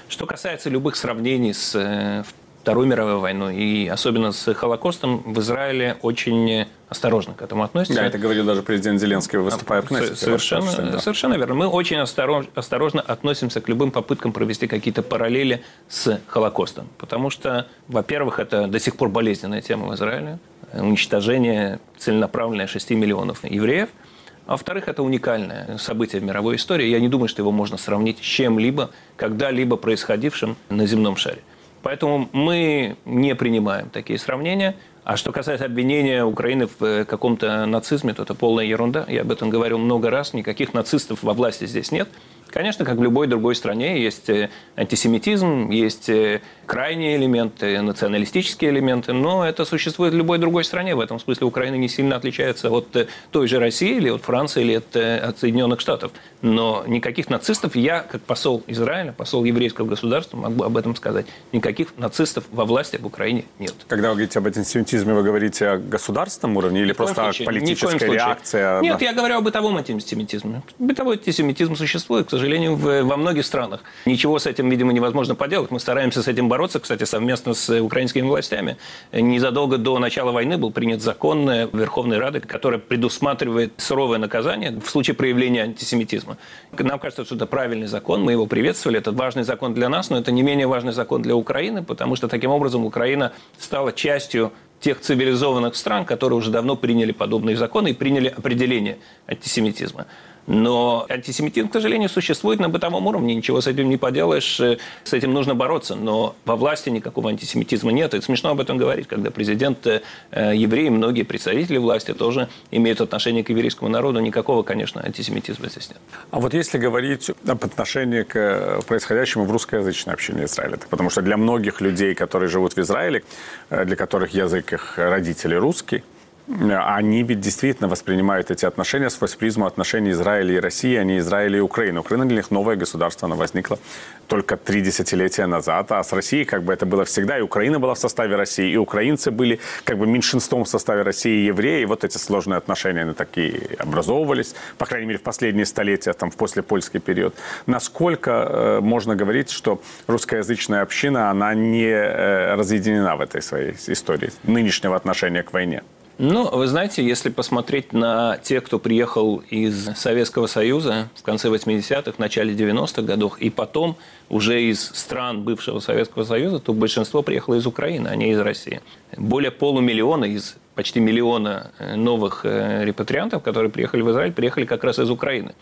Что 0.09 0.27
касается 0.27 0.71
любых 0.71 0.97
сравнений 0.97 1.53
с 1.53 1.75
э, 1.75 2.25
Второй 2.63 2.87
мировой 2.87 3.17
войной 3.17 3.57
и 3.57 3.89
особенно 3.89 4.33
с 4.33 4.53
Холокостом 4.53 5.23
в 5.25 5.41
Израиле 5.41 5.97
очень 6.03 6.67
осторожно 6.89 7.35
к 7.35 7.43
этому 7.43 7.63
относятся. 7.63 8.01
Да, 8.01 8.07
это 8.07 8.19
говорил 8.19 8.45
даже 8.45 8.63
президент 8.63 9.01
Зеленский, 9.01 9.39
выступая 9.39 9.81
в 9.81 9.87
Кнессете. 9.87 10.17
Совершенно, 10.17 10.73
да. 10.73 10.99
совершенно 10.99 11.35
верно. 11.35 11.55
Мы 11.55 11.67
очень 11.67 11.99
осторожно 11.99 13.01
относимся 13.01 13.61
к 13.61 13.69
любым 13.69 13.91
попыткам 13.91 14.33
провести 14.33 14.67
какие-то 14.67 15.03
параллели 15.03 15.63
с 15.89 16.21
Холокостом. 16.27 16.89
Потому 16.99 17.31
что, 17.31 17.67
во-первых, 17.87 18.39
это 18.39 18.67
до 18.67 18.79
сих 18.81 18.97
пор 18.97 19.09
болезненная 19.09 19.63
тема 19.63 19.89
в 19.89 19.95
Израиле. 19.95 20.39
Уничтожение 20.75 21.81
целенаправленное 21.97 22.67
6 22.67 22.91
миллионов 22.91 23.45
евреев– 23.45 23.89
а 24.49 24.53
во-вторых, 24.53 24.89
это 24.89 25.03
уникальное 25.03 25.77
событие 25.77 26.23
в 26.23 26.25
мировой 26.25 26.57
истории. 26.57 26.87
Я 26.87 27.01
не 27.01 27.09
думаю, 27.09 27.29
что 27.29 27.43
его 27.43 27.53
можно 27.53 27.77
сравнить 27.77 28.17
с 28.17 28.23
чем-либо, 28.23 28.89
когда-либо 29.17 29.77
происходившим 29.77 30.57
на 30.71 30.87
земном 30.87 31.17
шаре. 31.17 31.43
Поэтому 31.83 32.31
мы 32.33 32.97
не 33.05 33.35
принимаем 33.35 33.91
такие 33.91 34.19
сравнения. 34.19 34.75
А 35.05 35.17
что 35.17 35.33
касается 35.33 35.65
обвинения 35.65 36.25
Украины 36.25 36.67
в 36.67 36.83
э, 36.85 37.05
каком-то 37.05 37.67
нацизме, 37.67 38.13
то 38.13 38.23
это 38.23 38.35
полная 38.35 38.65
ерунда. 38.65 39.05
Я 39.09 39.23
об 39.23 39.31
этом 39.31 39.51
говорил 39.51 39.79
много 39.79 40.11
раз. 40.11 40.35
Никаких 40.35 40.75
нацистов 40.75 41.23
во 41.23 41.33
власти 41.33 41.67
здесь 41.67 41.91
нет. 41.91 42.09
Конечно, 42.51 42.85
как 42.85 42.97
в 42.97 43.03
любой 43.03 43.27
другой 43.27 43.55
стране, 43.55 44.03
есть 44.03 44.29
э, 44.29 44.51
антисемитизм, 44.77 45.71
есть 45.71 46.09
э, 46.09 46.41
крайние 46.67 47.17
элементы, 47.17 47.81
националистические 47.81 48.71
элементы, 48.71 49.13
но 49.13 49.47
это 49.47 49.65
существует 49.65 50.15
в 50.15 50.17
любой 50.17 50.39
другой 50.39 50.65
стране. 50.65 50.95
В 50.95 51.01
этом 51.01 51.19
смысле 51.19 51.47
Украина 51.47 51.75
не 51.77 51.89
сильно 51.89 52.17
отличается 52.17 52.71
от 52.71 53.09
той 53.31 53.49
же 53.49 53.59
России 53.59 53.97
или 53.97 54.09
от 54.09 54.23
Франции 54.23 54.63
или 54.63 54.75
от, 54.75 54.97
от 54.97 55.39
Соединенных 55.39 55.81
Штатов. 55.81 56.13
Но 56.43 56.85
никаких 56.87 57.29
нацистов 57.29 57.77
я, 57.77 58.01
как 58.01 58.23
посол 58.23 58.63
Израиля, 58.67 59.13
посол 59.13 59.45
еврейского 59.45 59.87
государства, 59.87 60.37
могу 60.37 60.65
об 60.65 60.77
этом 60.77 60.97
сказать. 60.97 61.27
Никаких 61.53 61.97
нацистов 61.97 62.45
во 62.51 62.65
власти 62.65 62.97
в 62.97 63.07
Украине 63.07 63.45
нет. 63.59 63.75
Когда 63.89 64.09
вы 64.09 64.15
говорите 64.15 64.39
об 64.39 64.47
антисемитизме, 64.47 64.98
вы 65.05 65.23
говорите 65.23 65.69
о 65.69 65.79
государственном 65.79 66.57
уровне 66.57 66.83
или 66.83 66.93
просто 66.93 67.23
случае, 67.25 67.47
политическая 67.47 68.07
реакция? 68.07 68.81
Нет, 68.81 69.01
я 69.03 69.13
говорю 69.13 69.39
о 69.39 69.41
бытовом 69.41 69.77
антисемитизме. 69.77 70.63
Бытовой 70.79 71.17
антисемитизм 71.17 71.77
существует, 71.77 72.27
к 72.27 72.31
сожалению, 72.31 72.77
в, 72.77 73.03
во 73.03 73.17
многих 73.17 73.45
странах. 73.45 73.81
Ничего 74.07 74.39
с 74.39 74.47
этим, 74.47 74.69
видимо, 74.69 74.93
невозможно 74.93 75.35
поделать. 75.35 75.71
Мы 75.71 75.81
стараемся 75.81 76.23
с 76.23 76.29
этим 76.29 76.49
бороться, 76.49 76.81
кстати, 76.81 77.05
совместно 77.05 77.55
с 77.55 77.81
украинскими 77.81 78.27
властями. 78.27 78.77
Незадолго 79.13 79.79
до 79.79 79.99
начала 79.99 80.33
войны 80.33 80.59
был 80.59 80.71
принят 80.71 81.03
закон 81.03 81.49
Верховной 81.73 82.19
Рады, 82.19 82.41
который 82.41 82.79
предусматривает 82.79 83.73
суровое 83.77 84.19
наказание 84.19 84.71
в 84.73 84.89
случае 84.91 85.15
проявления 85.15 85.63
антисемитизма. 85.63 86.39
Нам 86.79 86.99
кажется, 86.99 87.25
что 87.25 87.35
это 87.35 87.47
правильный 87.47 87.87
закон, 87.87 88.23
мы 88.23 88.33
его 88.33 88.47
приветствовали. 88.47 88.99
Это 88.99 89.13
важный 89.13 89.43
закон 89.43 89.75
для 89.75 89.89
нас, 89.89 90.11
но 90.11 90.19
это 90.19 90.33
не 90.33 90.43
менее 90.43 90.67
важный 90.67 90.93
закон 90.93 91.23
для 91.23 91.35
Украины, 91.35 91.83
потому 91.83 92.17
что 92.17 92.29
таким 92.29 92.51
образом 92.51 92.85
Украина 92.85 93.33
стала 93.59 93.93
частью 93.93 94.53
тех 94.81 95.01
цивилизованных 95.01 95.75
стран, 95.77 96.05
которые 96.05 96.39
уже 96.39 96.51
давно 96.51 96.77
приняли 96.77 97.13
подобные 97.13 97.57
законы 97.57 97.89
и 97.91 97.95
приняли 97.95 98.29
определение 98.29 98.99
антисемитизма. 99.27 100.07
Но 100.49 101.05
антисемитизм, 101.11 101.69
к 101.69 101.75
сожалению, 101.75 102.09
существует 102.09 102.59
на 102.59 102.71
бытовом 102.71 103.07
уровне, 103.07 103.35
ничего 103.35 103.61
с 103.61 103.67
этим 103.67 103.91
не 103.91 103.99
поделаешь, 103.99 104.59
э, 104.61 104.79
с 105.05 105.13
этим 105.13 105.35
нужно 105.35 105.55
бороться. 105.55 105.95
Но 105.95 106.35
во 106.47 106.57
власти 106.57 106.89
никакого 106.89 107.29
антисемитизма 107.29 107.93
нет. 107.93 108.15
Это 108.15 108.25
смешно 108.25 108.51
об 108.51 108.61
этом 108.61 108.79
говорить, 108.79 109.07
когда 109.07 109.31
президент 109.31 109.87
э, 109.87 110.01
еврей, 110.33 110.89
многие 110.89 111.23
представители 111.23 111.77
власти 111.77 112.15
тоже 112.15 112.49
имеют 112.71 113.03
отношение 113.03 113.45
к 113.45 113.51
еврейскому 113.51 113.91
народу. 113.91 114.21
Никакого, 114.21 114.63
конечно, 114.63 115.03
антисемитизма 115.05 115.69
здесь 115.69 115.91
нет. 115.91 115.99
А 116.31 116.41
вот 116.41 116.55
если 116.55 116.79
говорить 116.79 117.31
об 117.47 117.63
отношении 117.63 118.23
к 118.23 118.37
э, 118.37 118.81
происходящему 118.89 119.45
в 119.45 119.53
русскоязычной 119.53 120.15
общине 120.15 120.45
Израиля, 120.45 120.79
потому 120.89 121.11
что 121.11 121.21
для 121.21 121.37
многих 121.37 121.83
людей, 121.83 122.15
которые 122.15 122.49
живут 122.49 122.73
в 122.73 122.79
Израиле, 122.79 123.23
для 123.69 123.97
которых 123.97 124.33
язык 124.33 124.73
их 124.73 124.95
родителей 124.97 125.59
русский, 125.59 126.03
они 126.49 127.23
ведь 127.23 127.41
действительно 127.41 127.89
воспринимают 127.89 128.51
эти 128.51 128.65
отношения 128.65 129.11
сквозь 129.11 129.35
призму 129.35 129.67
отношений 129.67 130.11
Израиля 130.13 130.55
и 130.55 130.61
России, 130.61 130.97
а 130.97 131.05
не 131.05 131.19
Израиля 131.19 131.59
и 131.59 131.61
Украины. 131.61 132.01
Украина 132.01 132.25
для 132.27 132.37
них 132.39 132.51
новое 132.51 132.77
государство, 132.77 133.27
оно 133.27 133.37
возникло 133.37 133.79
только 134.27 134.57
три 134.57 134.81
десятилетия 134.81 135.47
назад, 135.47 135.93
а 135.93 136.03
с 136.03 136.13
Россией 136.13 136.45
как 136.45 136.63
бы 136.63 136.73
это 136.73 136.87
было 136.87 137.05
всегда, 137.05 137.39
и 137.39 137.41
Украина 137.41 137.79
была 137.79 137.95
в 137.95 137.99
составе 137.99 138.37
России, 138.37 138.71
и 138.71 138.77
украинцы 138.77 139.31
были 139.31 139.61
как 139.85 139.99
бы 139.99 140.07
меньшинством 140.07 140.65
в 140.65 140.69
составе 140.69 141.03
России 141.03 141.43
и 141.43 141.47
евреи, 141.47 141.83
и 141.83 141.87
вот 141.87 142.05
эти 142.05 142.19
сложные 142.19 142.59
отношения, 142.59 143.03
они 143.03 143.15
такие 143.15 143.61
образовывались, 143.79 144.55
по 144.79 144.87
крайней 144.87 145.07
мере, 145.07 145.19
в 145.19 145.23
последние 145.23 145.67
столетия, 145.67 146.13
там, 146.13 146.31
в 146.31 146.37
послепольский 146.37 147.01
период. 147.01 147.35
Насколько 147.67 148.31
э, 148.31 148.81
можно 148.81 149.17
говорить, 149.17 149.51
что 149.51 149.81
русскоязычная 150.07 150.83
община, 150.83 151.31
она 151.31 151.55
не 151.55 151.89
э, 151.89 152.55
разъединена 152.55 153.17
в 153.17 153.21
этой 153.21 153.43
своей 153.43 153.75
истории 153.87 154.31
нынешнего 154.45 154.97
отношения 154.97 155.43
к 155.43 155.53
войне? 155.53 155.83
Ну, 156.21 156.51
вы 156.51 156.67
знаете, 156.67 157.07
если 157.07 157.31
посмотреть 157.31 157.93
на 157.93 158.39
тех, 158.39 158.65
кто 158.65 158.81
приехал 158.81 159.37
из 159.51 159.97
Советского 159.97 160.49
Союза 160.49 161.11
в 161.15 161.23
конце 161.23 161.49
80-х, 161.49 162.11
в 162.11 162.19
начале 162.19 162.55
90-х 162.55 163.03
годов, 163.03 163.39
и 163.39 163.51
потом 163.51 163.97
уже 164.29 164.61
из 164.61 164.85
стран 164.85 165.43
бывшего 165.45 165.79
Советского 165.79 166.25
Союза, 166.25 166.59
то 166.59 166.73
большинство 166.73 167.23
приехало 167.23 167.55
из 167.55 167.67
Украины, 167.67 168.09
а 168.09 168.17
не 168.17 168.33
из 168.33 168.41
России. 168.41 168.81
Более 169.17 169.53
полумиллиона 169.53 170.25
из 170.25 170.57
почти 170.75 170.99
миллиона 170.99 171.71
э, 171.79 171.95
новых 171.95 172.41
э, 172.45 172.85
репатриантов, 172.85 173.45
которые 173.45 173.71
приехали 173.71 174.03
в 174.03 174.11
Израиль, 174.11 174.33
приехали 174.33 174.65
как 174.67 174.83
раз 174.83 174.99
из 174.99 175.11
Украины. 175.11 175.55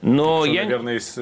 Но 0.00 0.44
что, 0.44 0.52
я... 0.52 0.64
Наверное, 0.64 0.98
из, 0.98 1.18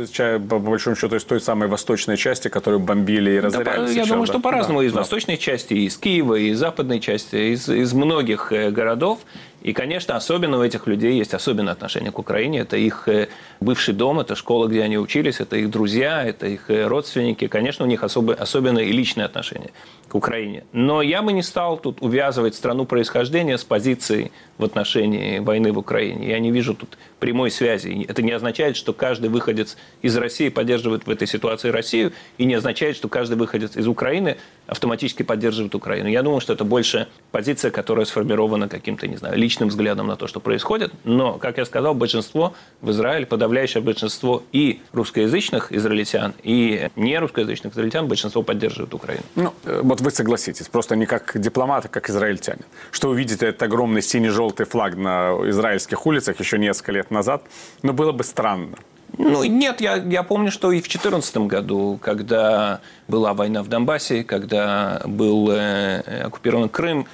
по 0.48 0.58
большому 0.58 0.96
счету, 0.96 1.16
из 1.16 1.24
той 1.24 1.40
самой 1.40 1.68
восточной 1.68 2.16
части, 2.16 2.48
которую 2.48 2.80
бомбили 2.80 3.30
и 3.30 3.40
разоряли 3.40 3.80
да, 3.80 3.86
сейчас, 3.88 3.96
Я 3.96 4.04
думаю, 4.04 4.26
да? 4.26 4.32
что 4.32 4.40
по-разному. 4.40 4.80
Да, 4.80 4.86
из 4.86 4.92
да. 4.92 5.00
восточной 5.00 5.38
части, 5.38 5.74
из 5.74 5.96
Киева, 5.96 6.34
из 6.34 6.58
западной 6.58 7.00
части, 7.00 7.54
из, 7.54 7.68
из 7.68 7.94
многих 7.94 8.52
э, 8.52 8.70
городов. 8.70 9.20
И, 9.66 9.72
конечно, 9.72 10.14
особенно 10.14 10.58
у 10.58 10.62
этих 10.62 10.86
людей 10.86 11.18
есть 11.18 11.34
особенное 11.34 11.72
отношение 11.72 12.12
к 12.12 12.20
Украине. 12.20 12.60
Это 12.60 12.76
их 12.76 13.08
э, 13.08 13.26
бывший 13.58 13.94
дом, 13.94 14.20
это 14.20 14.36
школа, 14.36 14.68
где 14.68 14.80
они 14.82 14.96
учились, 14.96 15.40
это 15.40 15.56
их 15.56 15.70
друзья, 15.70 16.24
это 16.24 16.46
их 16.46 16.70
э, 16.70 16.86
родственники. 16.86 17.48
Конечно, 17.48 17.84
у 17.84 17.88
них 17.88 18.04
особо, 18.04 18.34
особенное 18.34 18.84
и 18.84 18.92
личное 18.92 19.24
отношение 19.24 19.72
к 20.06 20.14
Украине. 20.14 20.62
Но 20.72 21.02
я 21.02 21.20
бы 21.20 21.32
не 21.32 21.42
стал 21.42 21.78
тут 21.78 22.00
увязывать 22.00 22.54
страну 22.54 22.84
происхождения 22.84 23.58
с 23.58 23.64
позицией 23.64 24.30
в 24.56 24.64
отношении 24.64 25.40
войны 25.40 25.72
в 25.72 25.78
Украине. 25.78 26.28
Я 26.28 26.38
не 26.38 26.52
вижу 26.52 26.74
тут 26.74 26.96
прямой 27.18 27.50
связи. 27.50 28.06
Это 28.08 28.22
не 28.22 28.30
означает, 28.30 28.76
что 28.76 28.92
каждый 28.92 29.30
выходец 29.30 29.76
из 30.00 30.16
России 30.16 30.48
поддерживает 30.48 31.08
в 31.08 31.10
этой 31.10 31.26
ситуации 31.26 31.70
Россию, 31.70 32.12
и 32.38 32.44
не 32.44 32.54
означает, 32.54 32.94
что 32.94 33.08
каждый 33.08 33.36
выходец 33.36 33.76
из 33.76 33.88
Украины 33.88 34.36
автоматически 34.68 35.24
поддерживает 35.24 35.74
Украину. 35.74 36.08
Я 36.08 36.22
думаю, 36.22 36.40
что 36.40 36.52
это 36.52 36.64
больше 36.64 37.08
позиция, 37.32 37.72
которая 37.72 38.06
сформирована 38.06 38.68
каким-то, 38.68 39.08
не 39.08 39.16
знаю, 39.16 39.36
личным 39.36 39.55
взглядом 39.64 40.06
на 40.06 40.16
то, 40.16 40.26
что 40.26 40.40
происходит. 40.40 40.92
Но, 41.04 41.34
как 41.34 41.58
я 41.58 41.64
сказал, 41.64 41.94
большинство 41.94 42.54
в 42.80 42.90
Израиле, 42.90 43.26
подавляющее 43.26 43.82
большинство 43.82 44.42
и 44.52 44.80
русскоязычных 44.92 45.72
израильтян, 45.72 46.34
и 46.42 46.90
не 46.96 47.18
русскоязычных 47.18 47.72
израильтян, 47.72 48.08
большинство 48.08 48.42
поддерживает 48.42 48.94
Украину. 48.94 49.22
Ну, 49.34 49.52
э, 49.64 49.80
вот 49.82 50.00
вы 50.00 50.10
согласитесь, 50.10 50.68
просто 50.68 50.96
не 50.96 51.06
как 51.06 51.32
дипломат, 51.40 51.86
а 51.86 51.88
как 51.88 52.10
израильтянин. 52.10 52.64
Что 52.90 53.08
увидите 53.08 53.46
этот 53.46 53.62
огромный 53.62 54.02
синий-желтый 54.02 54.66
флаг 54.66 54.96
на 54.96 55.32
израильских 55.48 56.06
улицах 56.06 56.38
еще 56.40 56.58
несколько 56.58 56.92
лет 56.92 57.10
назад, 57.10 57.42
но 57.82 57.92
было 57.92 58.12
бы 58.12 58.24
странно. 58.24 58.76
Ну, 59.18 59.44
нет, 59.44 59.80
я, 59.80 59.96
я 59.96 60.22
помню, 60.22 60.50
что 60.50 60.72
и 60.72 60.78
в 60.78 60.88
2014 60.88 61.36
году, 61.38 61.98
когда 62.02 62.80
была 63.08 63.34
война 63.34 63.62
в 63.62 63.68
Донбассе, 63.68 64.24
когда 64.24 65.00
был 65.06 65.50
э, 65.50 66.22
оккупирован 66.24 66.68
Крым, 66.68 67.06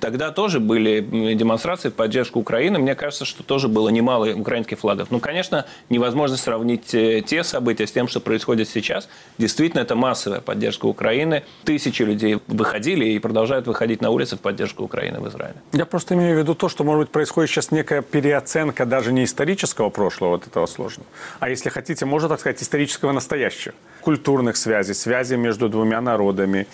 тогда 0.00 0.30
тоже 0.30 0.60
были 0.60 1.00
демонстрации 1.34 1.90
в 1.90 1.94
поддержку 1.94 2.40
Украины. 2.40 2.78
Мне 2.78 2.94
кажется, 2.94 3.24
что 3.24 3.42
тоже 3.42 3.68
было 3.68 3.88
немало 3.88 4.32
украинских 4.34 4.78
флагов. 4.78 5.10
Ну, 5.10 5.20
конечно, 5.20 5.66
невозможно 5.88 6.36
сравнить 6.36 6.94
э, 6.94 7.22
те 7.24 7.44
события 7.44 7.86
с 7.86 7.92
тем, 7.92 8.08
что 8.08 8.20
происходит 8.20 8.68
сейчас. 8.68 9.08
Действительно, 9.38 9.80
это 9.80 9.94
массовая 9.94 10.40
поддержка 10.40 10.86
Украины. 10.86 11.44
Тысячи 11.64 12.02
людей 12.02 12.38
выходили 12.46 13.04
и 13.06 13.18
продолжают 13.18 13.66
выходить 13.66 14.00
на 14.00 14.10
улицы 14.10 14.36
в 14.36 14.40
поддержку 14.40 14.84
Украины 14.84 15.20
в 15.20 15.28
Израиле. 15.28 15.56
Я 15.72 15.86
просто 15.86 16.14
имею 16.14 16.36
в 16.36 16.38
виду 16.38 16.54
то, 16.54 16.68
что, 16.68 16.84
может 16.84 17.00
быть, 17.00 17.10
происходит 17.10 17.50
сейчас 17.50 17.70
некая 17.70 18.02
переоценка 18.02 18.86
даже 18.86 19.12
не 19.12 19.24
исторического 19.24 19.90
прошлого 19.90 20.30
вот 20.30 20.46
этого 20.46 20.66
сложного, 20.66 21.06
а, 21.40 21.48
если 21.48 21.68
хотите, 21.68 22.06
можно 22.06 22.28
так 22.28 22.40
сказать, 22.40 22.62
исторического 22.62 23.12
настоящего. 23.12 23.74
Культурных 24.00 24.56
связей, 24.56 24.94
связей 24.94 25.36
между 25.36 25.68
двумя 25.68 26.00
народами, 26.00 26.66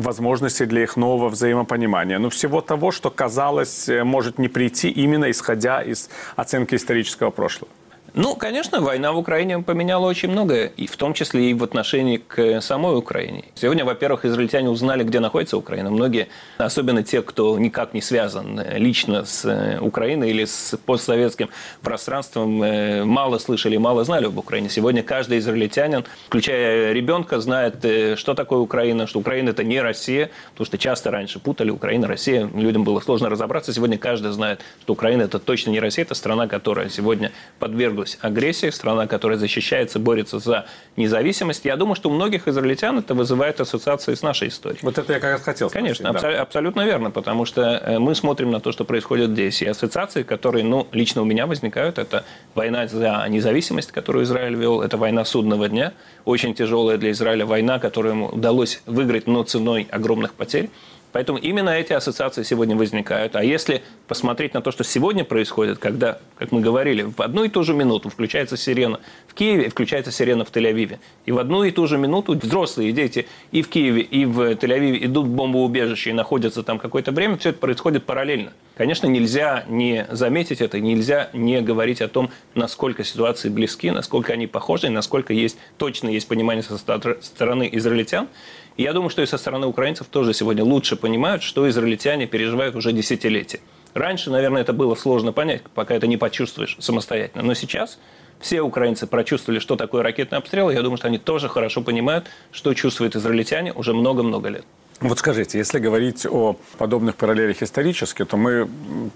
возможностей 0.00 0.66
для 0.66 0.82
их 0.82 0.96
нового 0.96 1.28
взаимопонимания. 1.28 2.18
Но 2.18 2.28
все 2.28 2.40
всего 2.40 2.62
того, 2.62 2.90
что 2.90 3.10
казалось 3.10 3.88
э, 3.88 4.02
может 4.02 4.38
не 4.38 4.48
прийти 4.48 4.88
именно 4.88 5.30
исходя 5.30 5.82
из 5.82 6.08
оценки 6.36 6.74
исторического 6.74 7.30
прошлого. 7.30 7.70
Ну, 8.12 8.34
конечно, 8.34 8.80
война 8.80 9.12
в 9.12 9.18
Украине 9.18 9.60
поменяла 9.60 10.06
очень 10.06 10.30
многое, 10.30 10.72
и 10.76 10.88
в 10.88 10.96
том 10.96 11.14
числе 11.14 11.50
и 11.50 11.54
в 11.54 11.62
отношении 11.62 12.16
к 12.16 12.60
самой 12.60 12.98
Украине. 12.98 13.44
Сегодня, 13.54 13.84
во-первых, 13.84 14.24
израильтяне 14.24 14.68
узнали, 14.68 15.04
где 15.04 15.20
находится 15.20 15.56
Украина. 15.56 15.90
Многие, 15.90 16.26
особенно 16.58 17.04
те, 17.04 17.22
кто 17.22 17.56
никак 17.56 17.94
не 17.94 18.00
связан 18.00 18.60
лично 18.74 19.24
с 19.24 19.44
э, 19.44 19.78
Украиной 19.80 20.30
или 20.30 20.44
с 20.44 20.76
постсоветским 20.84 21.50
пространством, 21.82 22.60
э, 22.64 23.04
мало 23.04 23.38
слышали, 23.38 23.76
мало 23.76 24.02
знали 24.02 24.26
об 24.26 24.38
Украине. 24.38 24.70
Сегодня 24.70 25.04
каждый 25.04 25.38
израильтянин, 25.38 26.04
включая 26.26 26.92
ребенка, 26.92 27.38
знает, 27.38 27.84
э, 27.84 28.16
что 28.16 28.34
такое 28.34 28.58
Украина, 28.58 29.06
что 29.06 29.20
Украина– 29.20 29.50
это 29.50 29.62
не 29.62 29.80
Россия, 29.80 30.30
потому 30.52 30.66
что 30.66 30.78
часто 30.78 31.12
раньше 31.12 31.38
путали 31.38 31.70
Украина, 31.70 32.08
Россия, 32.08 32.50
людям 32.56 32.82
было 32.82 32.98
сложно 32.98 33.28
разобраться. 33.28 33.72
Сегодня 33.72 33.98
каждый 33.98 34.32
знает, 34.32 34.62
что 34.82 34.94
Украина– 34.94 35.22
это 35.22 35.38
точно 35.38 35.70
не 35.70 35.78
Россия, 35.78 36.04
это 36.04 36.16
страна, 36.16 36.48
которая 36.48 36.88
сегодня 36.88 37.30
подвергла 37.60 37.99
подверглась 38.00 38.18
агрессии, 38.20 38.70
страна, 38.70 39.06
которая 39.06 39.38
защищается, 39.38 39.98
борется 39.98 40.38
за 40.38 40.66
независимость. 40.96 41.64
Я 41.64 41.76
думаю, 41.76 41.94
что 41.94 42.08
у 42.08 42.12
многих 42.12 42.48
израильтян 42.48 42.98
это 42.98 43.14
вызывает 43.14 43.60
ассоциации 43.60 44.14
с 44.14 44.22
нашей 44.22 44.48
историей. 44.48 44.80
Вот 44.82 44.98
это 44.98 45.12
я 45.12 45.20
как 45.20 45.32
раз 45.32 45.42
хотел 45.42 45.68
спросить. 45.68 45.98
Конечно, 45.98 46.12
да. 46.12 46.18
абсо- 46.18 46.36
абсолютно 46.36 46.86
верно, 46.86 47.10
потому 47.10 47.44
что 47.44 47.60
э, 47.62 47.98
мы 47.98 48.14
смотрим 48.14 48.50
на 48.50 48.60
то, 48.60 48.72
что 48.72 48.84
происходит 48.84 49.30
здесь. 49.30 49.62
И 49.62 49.66
ассоциации, 49.66 50.22
которые, 50.22 50.64
ну, 50.64 50.86
лично 50.92 51.22
у 51.22 51.24
меня 51.24 51.46
возникают, 51.46 51.98
это 51.98 52.24
война 52.54 52.86
за 52.86 53.26
независимость, 53.28 53.92
которую 53.92 54.24
Израиль 54.24 54.54
вел, 54.54 54.82
это 54.82 54.96
война 54.96 55.24
судного 55.24 55.68
дня, 55.68 55.92
очень 56.24 56.54
тяжелая 56.54 56.98
для 56.98 57.10
Израиля 57.10 57.46
война, 57.46 57.78
которую 57.78 58.14
ему 58.14 58.26
удалось 58.26 58.82
выиграть, 58.86 59.26
но 59.26 59.42
ценой 59.42 59.86
огромных 59.90 60.34
потерь. 60.34 60.70
Поэтому 61.12 61.38
именно 61.38 61.70
эти 61.70 61.92
ассоциации 61.92 62.42
сегодня 62.42 62.76
возникают. 62.76 63.36
А 63.36 63.44
если 63.44 63.82
посмотреть 64.06 64.54
на 64.54 64.62
то, 64.62 64.70
что 64.70 64.84
сегодня 64.84 65.24
происходит, 65.24 65.78
когда, 65.78 66.18
как 66.36 66.52
мы 66.52 66.60
говорили, 66.60 67.02
в 67.02 67.20
одну 67.20 67.44
и 67.44 67.48
ту 67.48 67.62
же 67.64 67.74
минуту 67.74 68.10
включается 68.10 68.56
сирена 68.56 69.00
в 69.26 69.34
Киеве 69.34 69.66
и 69.66 69.68
включается 69.68 70.12
сирена 70.12 70.44
в 70.44 70.50
Тель-Авиве. 70.50 70.98
И 71.26 71.32
в 71.32 71.38
одну 71.38 71.64
и 71.64 71.70
ту 71.70 71.86
же 71.86 71.98
минуту 71.98 72.38
взрослые 72.38 72.92
дети 72.92 73.26
и 73.50 73.62
в 73.62 73.68
Киеве, 73.68 74.02
и 74.02 74.24
в 74.24 74.52
Тель-Авиве 74.52 75.04
идут 75.06 75.26
в 75.26 75.30
бомбоубежище 75.30 76.10
и 76.10 76.12
находятся 76.12 76.62
там 76.62 76.78
какое-то 76.78 77.12
время, 77.12 77.36
все 77.36 77.50
это 77.50 77.58
происходит 77.58 78.04
параллельно. 78.04 78.52
Конечно, 78.76 79.06
нельзя 79.06 79.64
не 79.68 80.06
заметить 80.10 80.62
это, 80.62 80.80
нельзя 80.80 81.28
не 81.34 81.60
говорить 81.60 82.00
о 82.00 82.08
том, 82.08 82.30
насколько 82.54 83.04
ситуации 83.04 83.50
близки, 83.50 83.90
насколько 83.90 84.32
они 84.32 84.46
похожи, 84.46 84.88
насколько 84.88 85.34
есть, 85.34 85.58
точно 85.76 86.08
есть 86.08 86.26
понимание 86.26 86.62
со 86.62 86.78
стороны 86.78 87.68
израильтян. 87.72 88.28
Я 88.76 88.92
думаю, 88.92 89.10
что 89.10 89.22
и 89.22 89.26
со 89.26 89.38
стороны 89.38 89.66
украинцев 89.66 90.06
тоже 90.06 90.32
сегодня 90.32 90.64
лучше 90.64 90.96
понимают, 90.96 91.42
что 91.42 91.68
израильтяне 91.68 92.26
переживают 92.26 92.74
уже 92.76 92.92
десятилетия. 92.92 93.60
Раньше, 93.94 94.30
наверное, 94.30 94.62
это 94.62 94.72
было 94.72 94.94
сложно 94.94 95.32
понять, 95.32 95.62
пока 95.74 95.94
это 95.94 96.06
не 96.06 96.16
почувствуешь 96.16 96.76
самостоятельно. 96.78 97.42
Но 97.42 97.54
сейчас 97.54 97.98
все 98.38 98.62
украинцы 98.62 99.06
прочувствовали, 99.06 99.58
что 99.58 99.76
такое 99.76 100.02
ракетный 100.02 100.38
обстрел. 100.38 100.70
Я 100.70 100.82
думаю, 100.82 100.96
что 100.96 101.08
они 101.08 101.18
тоже 101.18 101.48
хорошо 101.48 101.82
понимают, 101.82 102.26
что 102.52 102.72
чувствуют 102.74 103.16
израильтяне 103.16 103.72
уже 103.72 103.92
много-много 103.92 104.48
лет. 104.48 104.64
Вот 105.00 105.18
скажите, 105.18 105.56
если 105.56 105.78
говорить 105.78 106.26
о 106.26 106.56
подобных 106.76 107.16
параллелях 107.16 107.62
исторически, 107.62 108.24
то 108.24 108.36
мы 108.36 108.68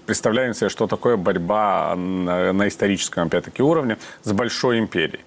представляем 0.07 0.53
себе, 0.55 0.69
что 0.69 0.87
такое 0.87 1.15
борьба 1.15 1.95
на, 1.95 2.53
на 2.53 2.67
историческом, 2.67 3.27
опять-таки, 3.27 3.61
уровне 3.61 3.97
с 4.23 4.31
большой 4.31 4.79
империей 4.79 5.21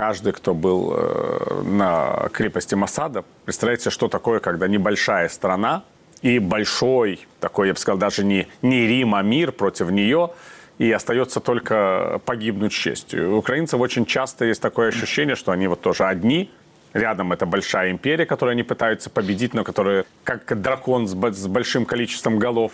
каждый, 0.00 0.32
кто 0.32 0.54
был 0.54 0.94
э, 0.96 1.62
на 1.62 2.30
крепости 2.32 2.74
Масада, 2.74 3.22
представляете, 3.44 3.90
что 3.90 4.08
такое, 4.08 4.40
когда 4.40 4.66
небольшая 4.66 5.28
страна 5.28 5.84
и 6.22 6.38
большой, 6.38 7.20
такой, 7.38 7.66
я 7.66 7.74
бы 7.74 7.78
сказал, 7.78 7.98
даже 7.98 8.24
не, 8.24 8.48
не 8.62 8.86
Рим, 8.86 9.14
а 9.14 9.20
мир 9.20 9.52
против 9.52 9.90
нее, 9.90 10.30
и 10.78 10.90
остается 10.90 11.40
только 11.40 12.18
погибнуть 12.24 12.72
с 12.72 12.76
честью. 12.76 13.34
У 13.34 13.36
украинцев 13.36 13.78
очень 13.78 14.06
часто 14.06 14.46
есть 14.46 14.62
такое 14.62 14.88
ощущение, 14.88 15.36
что 15.36 15.52
они 15.52 15.68
вот 15.68 15.82
тоже 15.82 16.04
одни, 16.04 16.50
Рядом 16.92 17.32
это 17.32 17.46
большая 17.46 17.92
империя, 17.92 18.26
которую 18.26 18.54
они 18.54 18.64
пытаются 18.64 19.10
победить, 19.10 19.54
но 19.54 19.62
которая 19.62 20.06
как 20.24 20.60
дракон 20.60 21.06
с 21.06 21.14
большим 21.14 21.86
количеством 21.86 22.40
голов. 22.40 22.72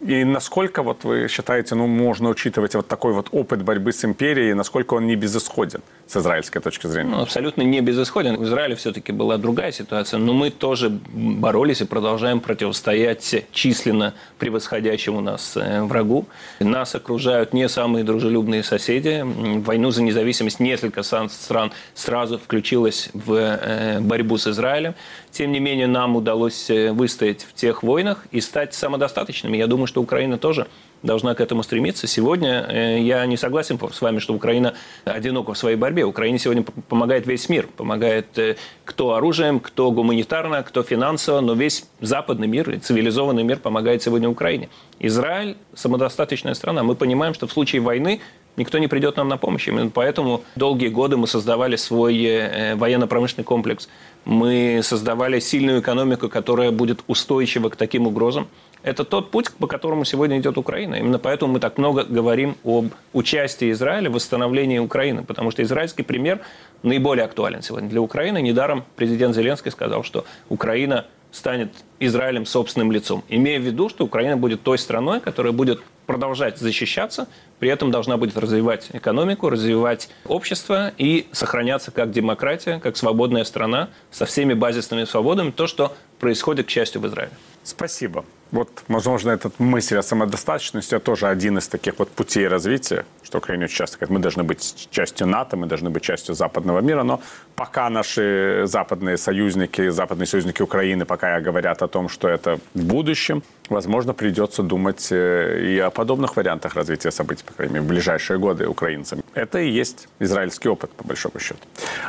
И 0.00 0.24
насколько, 0.24 0.82
вот 0.82 1.04
вы 1.04 1.28
считаете, 1.28 1.74
ну, 1.74 1.86
можно 1.86 2.28
учитывать 2.28 2.74
вот 2.74 2.88
такой 2.88 3.12
вот 3.12 3.28
опыт 3.30 3.62
борьбы 3.62 3.92
с 3.92 4.04
империей, 4.04 4.54
насколько 4.54 4.94
он 4.94 5.06
не 5.06 5.14
безысходен 5.14 5.80
с 6.08 6.16
израильской 6.16 6.60
точки 6.60 6.88
зрения? 6.88 7.10
Ну, 7.10 7.22
абсолютно 7.22 7.62
не 7.62 7.80
безысходен. 7.80 8.36
В 8.36 8.44
Израиле 8.44 8.74
все-таки 8.74 9.12
была 9.12 9.38
другая 9.38 9.70
ситуация, 9.70 10.18
но 10.18 10.32
мы 10.32 10.50
тоже 10.50 10.90
боролись 10.90 11.80
и 11.82 11.84
продолжаем 11.84 12.40
противостоять 12.40 13.46
численно 13.52 14.14
превосходящему 14.38 15.20
нас 15.20 15.56
э, 15.56 15.82
врагу. 15.82 16.26
Нас 16.58 16.94
окружают 16.96 17.52
не 17.52 17.68
самые 17.68 18.04
дружелюбные 18.04 18.64
соседи. 18.64 19.22
В 19.22 19.62
войну 19.62 19.92
за 19.92 20.02
независимость 20.02 20.58
несколько 20.58 21.02
стран 21.02 21.70
сразу 21.94 22.38
включилось 22.38 23.10
в 23.12 23.34
э, 23.34 24.00
борьбу 24.00 24.36
с 24.36 24.48
Израилем. 24.48 24.94
Тем 25.30 25.52
не 25.52 25.60
менее, 25.60 25.86
нам 25.86 26.16
удалось 26.16 26.68
э, 26.70 26.92
выстоять 26.92 27.42
в 27.42 27.54
тех 27.54 27.82
войнах 27.82 28.26
и 28.32 28.40
стать 28.40 28.74
самодостаточными. 28.74 29.56
Я 29.56 29.66
думаю, 29.66 29.86
что 29.92 30.00
Украина 30.00 30.38
тоже 30.38 30.68
должна 31.02 31.34
к 31.34 31.40
этому 31.40 31.62
стремиться. 31.62 32.06
Сегодня 32.06 32.64
э, 32.66 33.00
я 33.00 33.26
не 33.26 33.36
согласен 33.36 33.78
с 33.92 34.00
вами, 34.00 34.20
что 34.20 34.32
Украина 34.32 34.72
одинока 35.04 35.52
в 35.52 35.58
своей 35.58 35.76
борьбе. 35.76 36.04
Украине 36.04 36.38
сегодня 36.38 36.64
помогает 36.88 37.26
весь 37.26 37.48
мир. 37.50 37.68
Помогает 37.76 38.38
э, 38.38 38.56
кто 38.86 39.12
оружием, 39.12 39.60
кто 39.60 39.90
гуманитарно, 39.90 40.62
кто 40.62 40.82
финансово, 40.82 41.40
но 41.40 41.52
весь 41.52 41.84
западный 42.00 42.46
мир, 42.46 42.80
цивилизованный 42.80 43.42
мир 43.42 43.58
помогает 43.58 44.02
сегодня 44.02 44.30
Украине. 44.30 44.70
Израиль– 44.98 45.56
самодостаточная 45.74 46.54
страна. 46.54 46.82
Мы 46.82 46.94
понимаем, 46.94 47.34
что 47.34 47.46
в 47.46 47.52
случае 47.52 47.82
войны 47.82 48.20
никто 48.56 48.78
не 48.78 48.88
придет 48.88 49.16
нам 49.16 49.28
на 49.28 49.36
помощь. 49.36 49.68
Именно 49.68 49.90
поэтому 49.90 50.42
долгие 50.56 50.88
годы 50.88 51.16
мы 51.16 51.26
создавали 51.26 51.76
свой 51.76 52.22
э, 52.24 52.74
военно-промышленный 52.76 53.44
комплекс. 53.44 53.88
Мы 54.24 54.80
создавали 54.82 55.40
сильную 55.40 55.80
экономику, 55.80 56.28
которая 56.28 56.70
будет 56.70 57.00
устойчива 57.06 57.68
к 57.68 57.76
таким 57.76 58.06
угрозам. 58.06 58.48
Это 58.82 59.04
тот 59.04 59.30
путь, 59.30 59.52
по 59.52 59.66
которому 59.66 60.04
сегодня 60.04 60.38
идет 60.38 60.58
Украина. 60.58 60.96
Именно 60.96 61.18
поэтому 61.18 61.52
мы 61.52 61.60
так 61.60 61.78
много 61.78 62.04
говорим 62.04 62.56
об 62.64 62.86
участии 63.12 63.70
Израиля 63.70 64.10
в 64.10 64.14
восстановлении 64.14 64.78
Украины, 64.78 65.22
потому 65.22 65.50
что 65.50 65.62
израильский 65.62 66.02
пример 66.02 66.40
наиболее 66.82 67.24
актуален 67.24 67.62
сегодня 67.62 67.88
для 67.88 68.00
Украины. 68.00 68.42
Недаром 68.42 68.84
президент 68.96 69.36
Зеленский 69.36 69.70
сказал, 69.70 70.02
что 70.02 70.24
Украина 70.48 71.06
станет 71.30 71.72
Израилем 71.98 72.44
собственным 72.44 72.92
лицом, 72.92 73.24
имея 73.28 73.58
в 73.58 73.62
виду, 73.62 73.88
что 73.88 74.04
Украина 74.04 74.36
будет 74.36 74.62
той 74.62 74.78
страной, 74.78 75.20
которая 75.20 75.52
будет 75.52 75.80
продолжать 76.06 76.58
защищаться, 76.58 77.26
при 77.58 77.70
этом 77.70 77.90
должна 77.90 78.16
будет 78.16 78.36
развивать 78.36 78.88
экономику, 78.92 79.48
развивать 79.48 80.10
общество 80.26 80.92
и 80.98 81.28
сохраняться 81.32 81.90
как 81.90 82.10
демократия, 82.10 82.80
как 82.80 82.96
свободная 82.96 83.44
страна 83.44 83.88
со 84.10 84.26
всеми 84.26 84.52
базисными 84.52 85.04
свободами, 85.04 85.52
то, 85.52 85.66
что 85.66 85.96
происходит, 86.18 86.66
к 86.66 86.70
счастью, 86.70 87.00
в 87.00 87.06
Израиле. 87.06 87.32
Спасибо. 87.64 88.24
Вот, 88.52 88.68
возможно, 88.88 89.30
эта 89.30 89.50
мысль 89.58 89.96
о 89.96 90.02
самодостаточности 90.02 90.98
тоже 90.98 91.26
один 91.26 91.56
из 91.56 91.68
таких 91.68 91.98
вот 91.98 92.10
путей 92.10 92.48
развития, 92.48 93.06
что 93.22 93.38
Украина 93.38 93.66
часто 93.66 93.96
говорит, 93.96 94.10
мы 94.10 94.20
должны 94.20 94.42
быть 94.42 94.88
частью 94.90 95.26
НАТО, 95.26 95.56
мы 95.56 95.66
должны 95.66 95.88
быть 95.88 96.02
частью 96.02 96.34
западного 96.34 96.80
мира, 96.80 97.02
но 97.02 97.22
пока 97.56 97.88
наши 97.88 98.64
западные 98.66 99.16
союзники, 99.16 99.88
западные 99.88 100.26
союзники 100.26 100.60
Украины 100.60 101.06
пока 101.06 101.40
говорят 101.40 101.82
о 101.82 101.88
том, 101.88 102.10
что 102.10 102.28
это 102.28 102.58
в 102.74 102.84
будущем, 102.84 103.42
возможно, 103.70 104.12
придется 104.12 104.62
думать 104.62 105.08
э, 105.10 105.60
и 105.64 105.78
о 105.78 105.90
подобных 105.90 106.36
вариантах 106.36 106.74
развития 106.74 107.10
событий, 107.10 107.44
по 107.46 107.54
крайней 107.54 107.74
мере, 107.74 107.86
в 107.86 107.88
ближайшие 107.88 108.38
годы 108.38 108.66
украинцам. 108.66 109.22
Это 109.32 109.60
и 109.60 109.70
есть 109.70 110.08
израильский 110.20 110.68
опыт, 110.68 110.90
по 110.90 111.04
большому 111.04 111.38
счету. 111.40 111.60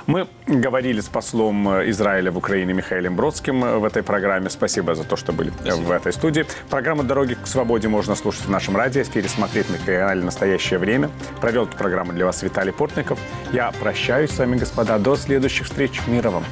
Мы 0.08 0.28
говорили 0.46 1.00
с 1.00 1.08
послом 1.08 1.70
Израиля 1.90 2.32
в 2.32 2.38
Украине 2.38 2.74
Михаилом 2.74 3.16
Бродским 3.16 3.80
в 3.80 3.86
этой 3.86 4.04
программе. 4.04 4.50
Спасибо 4.50 4.94
за 4.94 5.06
то, 5.06 5.16
что 5.16 5.32
были 5.32 5.43
Спасибо. 5.52 5.86
в 5.86 5.92
этой 5.92 6.14
студии. 6.14 6.46
Программу 6.70 7.04
«Дороги 7.04 7.36
к 7.36 7.48
свободе» 7.48 7.88
можно 7.88 8.16
слушать 8.16 8.46
в 8.46 8.50
нашем 8.50 8.76
радиоэфире, 8.78 9.28
смотреть 9.28 9.70
на 9.70 9.78
канале 9.78 10.24
«Настоящее 10.24 10.80
время». 10.80 11.10
Провел 11.42 11.66
эту 11.66 11.78
программу 11.78 12.14
для 12.14 12.26
вас 12.26 12.44
Виталий 12.44 12.74
Портников. 12.74 13.20
Я 13.52 13.72
прощаюсь 13.72 14.32
с 14.32 14.38
вами, 14.38 14.58
господа. 14.58 14.98
До 14.98 15.16
следующих 15.16 15.66
встреч. 15.66 16.02
Мира 16.08 16.30
вам! 16.30 16.44